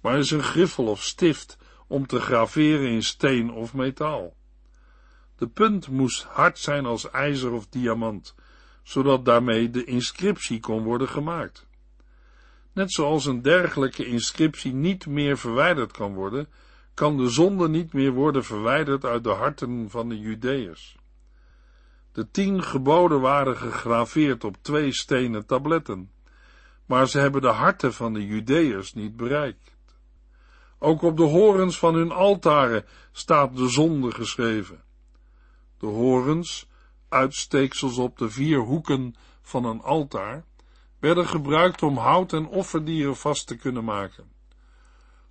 maar 0.00 0.18
is 0.18 0.30
een 0.30 0.42
griffel 0.42 0.86
of 0.86 1.02
stift 1.02 1.58
om 1.86 2.06
te 2.06 2.20
graveren 2.20 2.88
in 2.88 3.02
steen 3.02 3.50
of 3.52 3.74
metaal. 3.74 4.36
De 5.36 5.46
punt 5.46 5.88
moest 5.88 6.22
hard 6.22 6.58
zijn 6.58 6.86
als 6.86 7.10
ijzer 7.10 7.52
of 7.52 7.66
diamant, 7.66 8.34
zodat 8.82 9.24
daarmee 9.24 9.70
de 9.70 9.84
inscriptie 9.84 10.60
kon 10.60 10.82
worden 10.82 11.08
gemaakt. 11.08 11.65
Net 12.76 12.92
zoals 12.92 13.26
een 13.26 13.42
dergelijke 13.42 14.06
inscriptie 14.06 14.72
niet 14.72 15.06
meer 15.06 15.38
verwijderd 15.38 15.92
kan 15.92 16.14
worden, 16.14 16.48
kan 16.94 17.16
de 17.16 17.28
zonde 17.28 17.68
niet 17.68 17.92
meer 17.92 18.12
worden 18.12 18.44
verwijderd 18.44 19.04
uit 19.04 19.24
de 19.24 19.30
harten 19.30 19.90
van 19.90 20.08
de 20.08 20.18
Judeërs. 20.18 20.96
De 22.12 22.30
tien 22.30 22.62
geboden 22.62 23.20
waren 23.20 23.56
gegraveerd 23.56 24.44
op 24.44 24.56
twee 24.60 24.92
stenen 24.92 25.46
tabletten, 25.46 26.10
maar 26.86 27.08
ze 27.08 27.18
hebben 27.18 27.40
de 27.40 27.48
harten 27.48 27.92
van 27.94 28.12
de 28.12 28.26
Judeërs 28.26 28.94
niet 28.94 29.16
bereikt. 29.16 29.76
Ook 30.78 31.02
op 31.02 31.16
de 31.16 31.22
horens 31.22 31.78
van 31.78 31.94
hun 31.94 32.10
altaren 32.10 32.84
staat 33.12 33.56
de 33.56 33.68
zonde 33.68 34.10
geschreven. 34.10 34.82
De 35.78 35.86
horens, 35.86 36.68
uitsteeksels 37.08 37.98
op 37.98 38.18
de 38.18 38.30
vier 38.30 38.58
hoeken 38.58 39.14
van 39.42 39.64
een 39.64 39.80
altaar, 39.80 40.44
werden 41.06 41.26
gebruikt 41.26 41.82
om 41.82 41.96
hout 41.96 42.32
en 42.32 42.46
offerdieren 42.46 43.16
vast 43.16 43.46
te 43.46 43.56
kunnen 43.56 43.84
maken. 43.84 44.24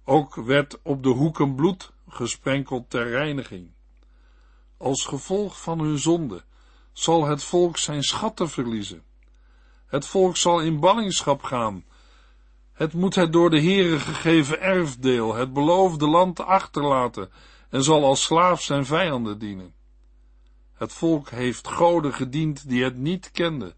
Ook 0.04 0.36
werd 0.36 0.80
op 0.82 1.04
de 1.04 1.10
hoeken 1.10 1.56
bloed 1.56 1.92
gesprenkeld 2.08 2.90
ter 2.90 3.10
reiniging. 3.10 3.72
Als 4.78 5.06
gevolg 5.06 5.62
van 5.62 5.80
hun 5.80 6.00
zonde 6.00 6.44
zal 6.94 7.26
het 7.26 7.44
volk 7.44 7.78
zijn 7.78 8.04
schatten 8.04 8.50
verliezen. 8.50 9.04
Het 9.86 10.06
volk 10.06 10.38
zal 10.38 10.62
in 10.62 10.80
ballingschap 10.80 11.44
gaan. 11.44 11.84
Het 12.74 12.94
moet 12.94 13.16
het 13.16 13.34
door 13.34 13.50
de 13.50 13.62
Heere 13.62 14.00
gegeven 14.00 14.62
erfdeel, 14.62 15.36
het 15.36 15.54
beloofde 15.54 16.08
land 16.08 16.40
achterlaten 16.40 17.32
en 17.70 17.84
zal 17.84 18.06
als 18.06 18.24
slaaf 18.24 18.62
zijn 18.62 18.86
vijanden 18.86 19.40
dienen. 19.40 19.74
Het 20.74 20.94
volk 20.94 21.30
heeft 21.30 21.68
goden 21.68 22.14
gediend 22.14 22.70
die 22.70 22.84
het 22.84 22.98
niet 22.98 23.32
kenden. 23.32 23.76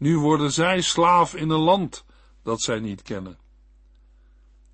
Nu 0.00 0.18
worden 0.18 0.52
zij 0.52 0.80
slaaf 0.80 1.34
in 1.34 1.50
een 1.50 1.60
land 1.60 2.04
dat 2.42 2.62
zij 2.62 2.80
niet 2.80 3.02
kennen. 3.02 3.38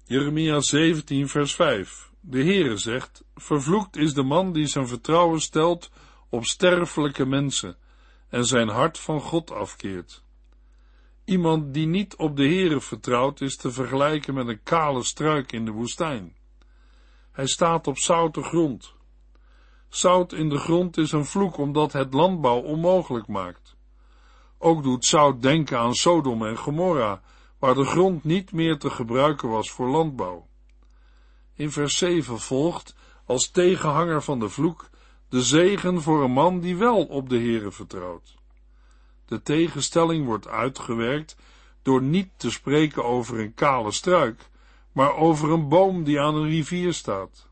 Jeremia 0.05 0.61
17 0.61 1.29
vers 1.29 1.55
5 1.55 2.11
De 2.21 2.43
Heere 2.43 2.77
zegt, 2.77 3.25
vervloekt 3.35 3.97
is 3.97 4.15
de 4.15 4.23
man 4.23 4.53
die 4.53 4.67
zijn 4.67 4.89
vertrouwen 4.89 5.41
stelt 5.41 5.91
op 6.29 6.45
sterfelijke 6.45 7.27
mensen 7.27 7.77
en 8.29 8.45
zijn 8.45 8.69
hart 8.69 8.99
van 8.99 9.21
God 9.21 9.51
afkeert. 9.51 10.23
Iemand 11.25 11.75
die 11.75 11.87
niet 11.87 12.17
op 12.17 12.37
de 12.37 12.47
Heere 12.47 12.81
vertrouwt 12.81 13.41
is 13.41 13.57
te 13.57 13.71
vergelijken 13.71 14.35
met 14.35 14.49
een 14.49 14.63
kale 14.63 15.03
struik 15.03 15.53
in 15.53 15.65
de 15.65 15.71
woestijn. 15.71 16.37
Hij 17.33 17.47
staat 17.47 17.87
op 17.87 17.99
zoute 17.99 18.43
grond. 18.43 18.95
Zout 19.89 20.33
in 20.33 20.49
de 20.49 20.59
grond 20.59 20.97
is 20.97 21.13
een 21.13 21.27
vloek 21.27 21.57
omdat 21.57 21.93
het 21.93 22.15
landbouw 22.15 22.61
onmogelijk 22.61 23.27
maakt. 23.27 23.66
Ook 24.59 24.83
doet 24.83 25.05
zout 25.05 25.43
denken 25.43 25.79
aan 25.79 25.95
Sodom 25.95 26.47
en 26.47 26.57
Gomorra, 26.57 27.23
waar 27.59 27.75
de 27.75 27.85
grond 27.85 28.25
niet 28.25 28.53
meer 28.53 28.79
te 28.79 28.91
gebruiken 28.91 29.49
was 29.49 29.71
voor 29.71 29.89
landbouw. 29.89 30.47
In 31.55 31.71
vers 31.71 31.99
7 31.99 32.41
volgt, 32.41 32.95
als 33.25 33.51
tegenhanger 33.51 34.23
van 34.23 34.41
de 34.41 34.49
vloek, 34.49 34.89
de 35.29 35.43
zegen 35.43 36.03
voor 36.03 36.25
een 36.25 36.33
man 36.33 36.61
die 36.61 36.77
wel 36.77 37.05
op 37.05 37.29
de 37.29 37.39
Heere 37.39 37.73
vertrouwt. 37.73 38.35
De 39.27 39.43
tegenstelling 39.43 40.27
wordt 40.27 40.49
uitgewerkt 40.49 41.37
door 41.83 42.03
niet 42.03 42.29
te 42.37 42.51
spreken 42.51 43.05
over 43.05 43.41
een 43.41 43.55
kale 43.55 43.93
struik, 43.93 44.49
maar 44.93 45.15
over 45.15 45.51
een 45.51 45.69
boom 45.69 46.05
die 46.05 46.21
aan 46.21 46.35
een 46.35 46.49
rivier 46.49 46.93
staat. 46.93 47.49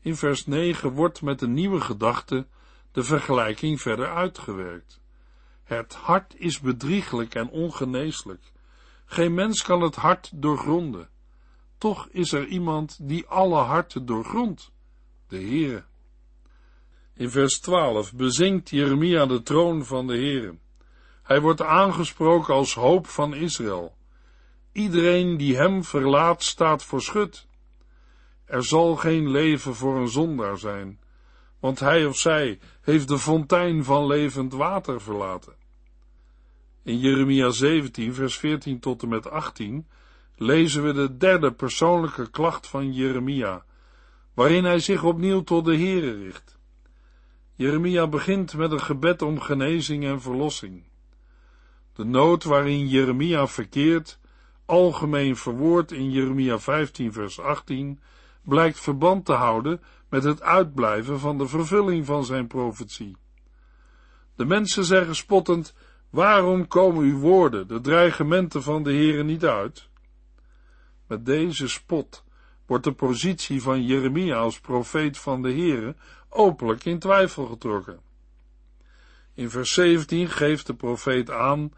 In 0.00 0.16
vers 0.16 0.46
9 0.46 0.90
wordt 0.90 1.22
met 1.22 1.42
een 1.42 1.54
nieuwe 1.54 1.80
gedachte 1.80 2.46
de 2.92 3.02
vergelijking 3.02 3.80
verder 3.80 4.14
uitgewerkt. 4.14 5.02
Het 5.64 5.94
hart 5.94 6.34
is 6.36 6.60
bedrieglijk 6.60 7.34
en 7.34 7.50
ongeneeslijk. 7.50 8.52
Geen 9.04 9.34
mens 9.34 9.62
kan 9.62 9.80
het 9.80 9.96
hart 9.96 10.30
doorgronden. 10.34 11.08
Toch 11.78 12.08
is 12.10 12.32
er 12.32 12.46
iemand 12.46 12.98
die 13.08 13.26
alle 13.26 13.62
harten 13.62 14.06
doorgrondt, 14.06 14.72
de 15.28 15.36
Heere. 15.36 15.84
In 17.14 17.30
vers 17.30 17.60
12 17.60 18.12
bezingt 18.14 18.70
Jeremia 18.70 19.26
de 19.26 19.42
troon 19.42 19.84
van 19.84 20.06
de 20.06 20.14
Heere. 20.14 20.54
Hij 21.22 21.40
wordt 21.40 21.62
aangesproken 21.62 22.54
als 22.54 22.74
hoop 22.74 23.06
van 23.06 23.34
Israël. 23.34 23.96
Iedereen 24.72 25.36
die 25.36 25.56
hem 25.56 25.84
verlaat 25.84 26.42
staat 26.42 26.84
voor 26.84 27.02
schut. 27.02 27.46
Er 28.44 28.64
zal 28.64 28.96
geen 28.96 29.30
leven 29.30 29.74
voor 29.74 29.96
een 29.96 30.08
zondaar 30.08 30.58
zijn, 30.58 31.00
want 31.64 31.80
hij 31.80 32.06
of 32.06 32.16
zij 32.16 32.58
heeft 32.80 33.08
de 33.08 33.18
fontein 33.18 33.84
van 33.84 34.06
levend 34.06 34.52
water 34.52 35.00
verlaten. 35.00 35.54
In 36.82 36.98
Jeremia 36.98 37.50
17, 37.50 38.14
vers 38.14 38.38
14 38.38 38.80
tot 38.80 39.02
en 39.02 39.08
met 39.08 39.30
18 39.30 39.86
lezen 40.36 40.84
we 40.84 40.92
de 40.92 41.16
derde 41.16 41.52
persoonlijke 41.52 42.30
klacht 42.30 42.66
van 42.66 42.92
Jeremia, 42.92 43.64
waarin 44.34 44.64
hij 44.64 44.78
zich 44.78 45.02
opnieuw 45.02 45.42
tot 45.42 45.64
de 45.64 45.76
Heere 45.76 46.22
richt. 46.22 46.58
Jeremia 47.54 48.06
begint 48.06 48.54
met 48.54 48.72
een 48.72 48.80
gebed 48.80 49.22
om 49.22 49.40
genezing 49.40 50.04
en 50.04 50.20
verlossing. 50.20 50.82
De 51.92 52.04
nood 52.04 52.44
waarin 52.44 52.88
Jeremia 52.88 53.46
verkeert, 53.46 54.18
algemeen 54.64 55.36
verwoord 55.36 55.92
in 55.92 56.10
Jeremia 56.10 56.58
15 56.58 57.12
vers 57.12 57.40
18, 57.40 58.00
blijkt 58.42 58.80
verband 58.80 59.24
te 59.24 59.32
houden 59.32 59.80
met 60.14 60.24
het 60.24 60.42
uitblijven 60.42 61.20
van 61.20 61.38
de 61.38 61.48
vervulling 61.48 62.06
van 62.06 62.24
zijn 62.24 62.46
profetie. 62.46 63.16
De 64.36 64.44
mensen 64.44 64.84
zeggen 64.84 65.16
spottend, 65.16 65.74
waarom 66.10 66.68
komen 66.68 67.02
uw 67.02 67.18
woorden, 67.18 67.68
de 67.68 67.80
dreigementen 67.80 68.62
van 68.62 68.82
de 68.82 68.92
Heere 68.92 69.24
niet 69.24 69.44
uit? 69.44 69.88
Met 71.06 71.26
deze 71.26 71.68
spot 71.68 72.24
wordt 72.66 72.84
de 72.84 72.92
positie 72.92 73.62
van 73.62 73.84
Jeremia 73.84 74.36
als 74.36 74.60
profeet 74.60 75.18
van 75.18 75.42
de 75.42 75.52
Heere 75.52 75.96
openlijk 76.28 76.84
in 76.84 76.98
twijfel 76.98 77.46
getrokken. 77.46 78.00
In 79.32 79.50
vers 79.50 79.72
17 79.72 80.28
geeft 80.28 80.66
de 80.66 80.74
profeet 80.74 81.30
aan 81.30 81.72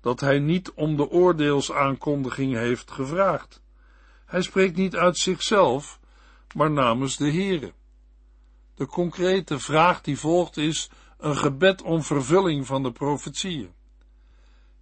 dat 0.00 0.20
hij 0.20 0.38
niet 0.38 0.72
om 0.72 0.96
de 0.96 1.10
oordeelsaankondiging 1.10 2.54
heeft 2.54 2.90
gevraagd. 2.90 3.62
Hij 4.24 4.42
spreekt 4.42 4.76
niet 4.76 4.96
uit 4.96 5.18
zichzelf, 5.18 6.00
maar 6.54 6.70
namens 6.70 7.16
de 7.16 7.30
Heere. 7.30 7.72
De 8.74 8.86
concrete 8.86 9.58
vraag 9.58 10.00
die 10.00 10.18
volgt 10.18 10.56
is 10.56 10.90
een 11.18 11.36
gebed 11.36 11.82
om 11.82 12.02
vervulling 12.02 12.66
van 12.66 12.82
de 12.82 12.92
profetieën. 12.92 13.72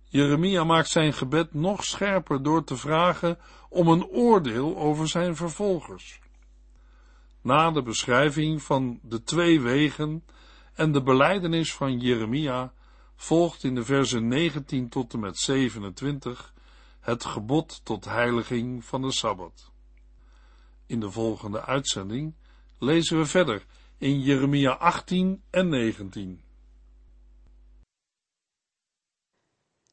Jeremia 0.05 0.65
maakt 0.65 0.89
zijn 0.89 1.13
gebed 1.13 1.55
nog 1.55 1.85
scherper 1.85 2.43
door 2.43 2.65
te 2.65 2.77
vragen 2.77 3.39
om 3.69 3.89
een 3.89 4.07
oordeel 4.07 4.77
over 4.77 5.09
zijn 5.09 5.37
vervolgers. 5.37 6.21
Na 7.43 7.71
de 7.71 7.83
beschrijving 7.83 8.63
van 8.63 8.99
de 9.03 9.23
twee 9.23 9.61
wegen 9.61 10.25
en 10.75 10.93
de 10.93 11.03
beleidenis 11.03 11.75
van 11.75 11.99
Jeremia 11.99 12.73
volgt 13.17 13.65
in 13.65 13.75
de 13.75 13.85
versen 13.85 14.29
19 14.29 14.89
tot 14.89 15.13
en 15.13 15.21
met 15.21 15.39
27 15.39 16.55
het 17.01 17.25
gebod 17.25 17.81
tot 17.85 18.05
heiliging 18.05 18.85
van 18.85 19.03
de 19.03 19.13
Sabbat. 19.13 19.71
In 20.87 21.01
de 21.01 21.11
volgende 21.11 21.65
uitzending 21.65 22.35
lezen 22.79 23.19
we 23.19 23.27
verder 23.27 23.67
in 24.01 24.21
Jeremia 24.21 24.71
18 24.71 25.43
en 25.51 25.69
19. 25.69 26.41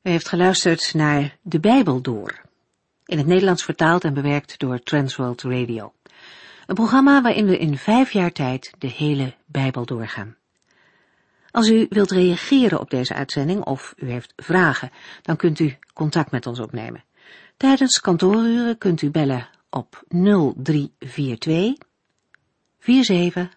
U 0.01 0.09
heeft 0.09 0.27
geluisterd 0.27 0.93
naar 0.93 1.37
De 1.41 1.59
Bijbel 1.59 2.01
Door, 2.01 2.41
in 3.05 3.17
het 3.17 3.27
Nederlands 3.27 3.63
vertaald 3.63 4.03
en 4.03 4.13
bewerkt 4.13 4.59
door 4.59 4.79
Transworld 4.79 5.41
Radio. 5.41 5.93
Een 6.65 6.75
programma 6.75 7.21
waarin 7.21 7.45
we 7.45 7.57
in 7.57 7.77
vijf 7.77 8.11
jaar 8.11 8.31
tijd 8.31 8.73
de 8.77 8.87
hele 8.87 9.33
Bijbel 9.45 9.85
doorgaan. 9.85 10.35
Als 11.51 11.69
u 11.69 11.85
wilt 11.89 12.11
reageren 12.11 12.79
op 12.79 12.89
deze 12.89 13.13
uitzending 13.13 13.63
of 13.63 13.93
u 13.97 14.09
heeft 14.09 14.33
vragen, 14.35 14.91
dan 15.21 15.35
kunt 15.35 15.59
u 15.59 15.77
contact 15.93 16.31
met 16.31 16.45
ons 16.45 16.59
opnemen. 16.59 17.03
Tijdens 17.57 17.99
kantooruren 17.99 18.77
kunt 18.77 19.01
u 19.01 19.09
bellen 19.09 19.49
op 19.69 20.03
0342 20.07 21.85
47 22.79 23.56